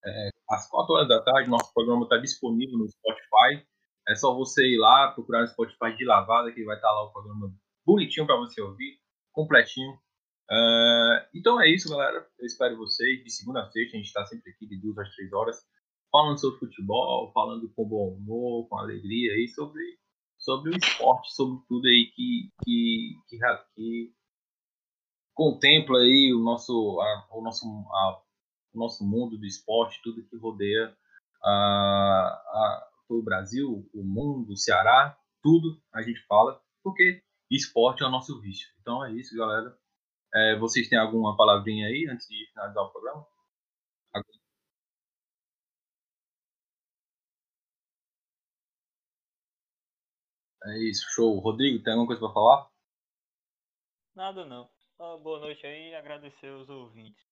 [0.04, 3.66] É, às 4 horas da tarde, nosso programa está disponível no Spotify.
[4.08, 7.04] É só você ir lá, procurar no Spotify de lavada, que vai estar tá lá
[7.04, 7.52] o programa
[7.84, 8.98] bonitinho para você ouvir,
[9.32, 9.92] completinho.
[10.50, 12.26] Uh, então é isso, galera.
[12.38, 13.22] Eu espero vocês.
[13.24, 15.56] De segunda a sexta, a gente está sempre aqui de duas às três horas,
[16.10, 19.82] falando sobre futebol, falando com bom humor, com alegria aí, sobre,
[20.38, 23.38] sobre o esporte, sobre tudo aí que, que, que,
[23.74, 24.12] que
[25.36, 28.22] contempla aí o nosso, a, o, nosso, a,
[28.74, 30.96] o nosso mundo do esporte, tudo que rodeia
[31.44, 38.10] a, o Brasil, o mundo, o Ceará, tudo a gente fala, porque esporte é o
[38.10, 38.66] nosso vício.
[38.80, 39.78] Então é isso, galera.
[40.34, 43.26] É, vocês têm alguma palavrinha aí antes de finalizar o programa?
[50.64, 51.38] É isso, show.
[51.38, 52.68] Rodrigo, tem alguma coisa para falar?
[54.16, 54.75] Nada não.
[54.98, 57.22] Ah, boa noite aí e agradecer os ouvintes.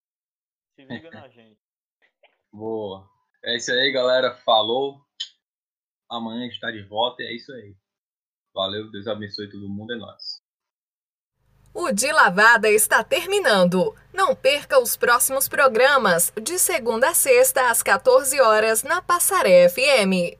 [0.74, 1.58] Se liga na gente.
[2.52, 3.08] Boa.
[3.42, 4.36] É isso aí, galera.
[4.44, 5.00] Falou.
[6.10, 7.74] Amanhã a gente está de volta e é isso aí.
[8.54, 10.42] Valeu, Deus abençoe todo mundo, é nóis.
[11.72, 13.96] O De Lavada está terminando.
[14.12, 20.38] Não perca os próximos programas, de segunda a sexta às 14 horas na Passaré FM.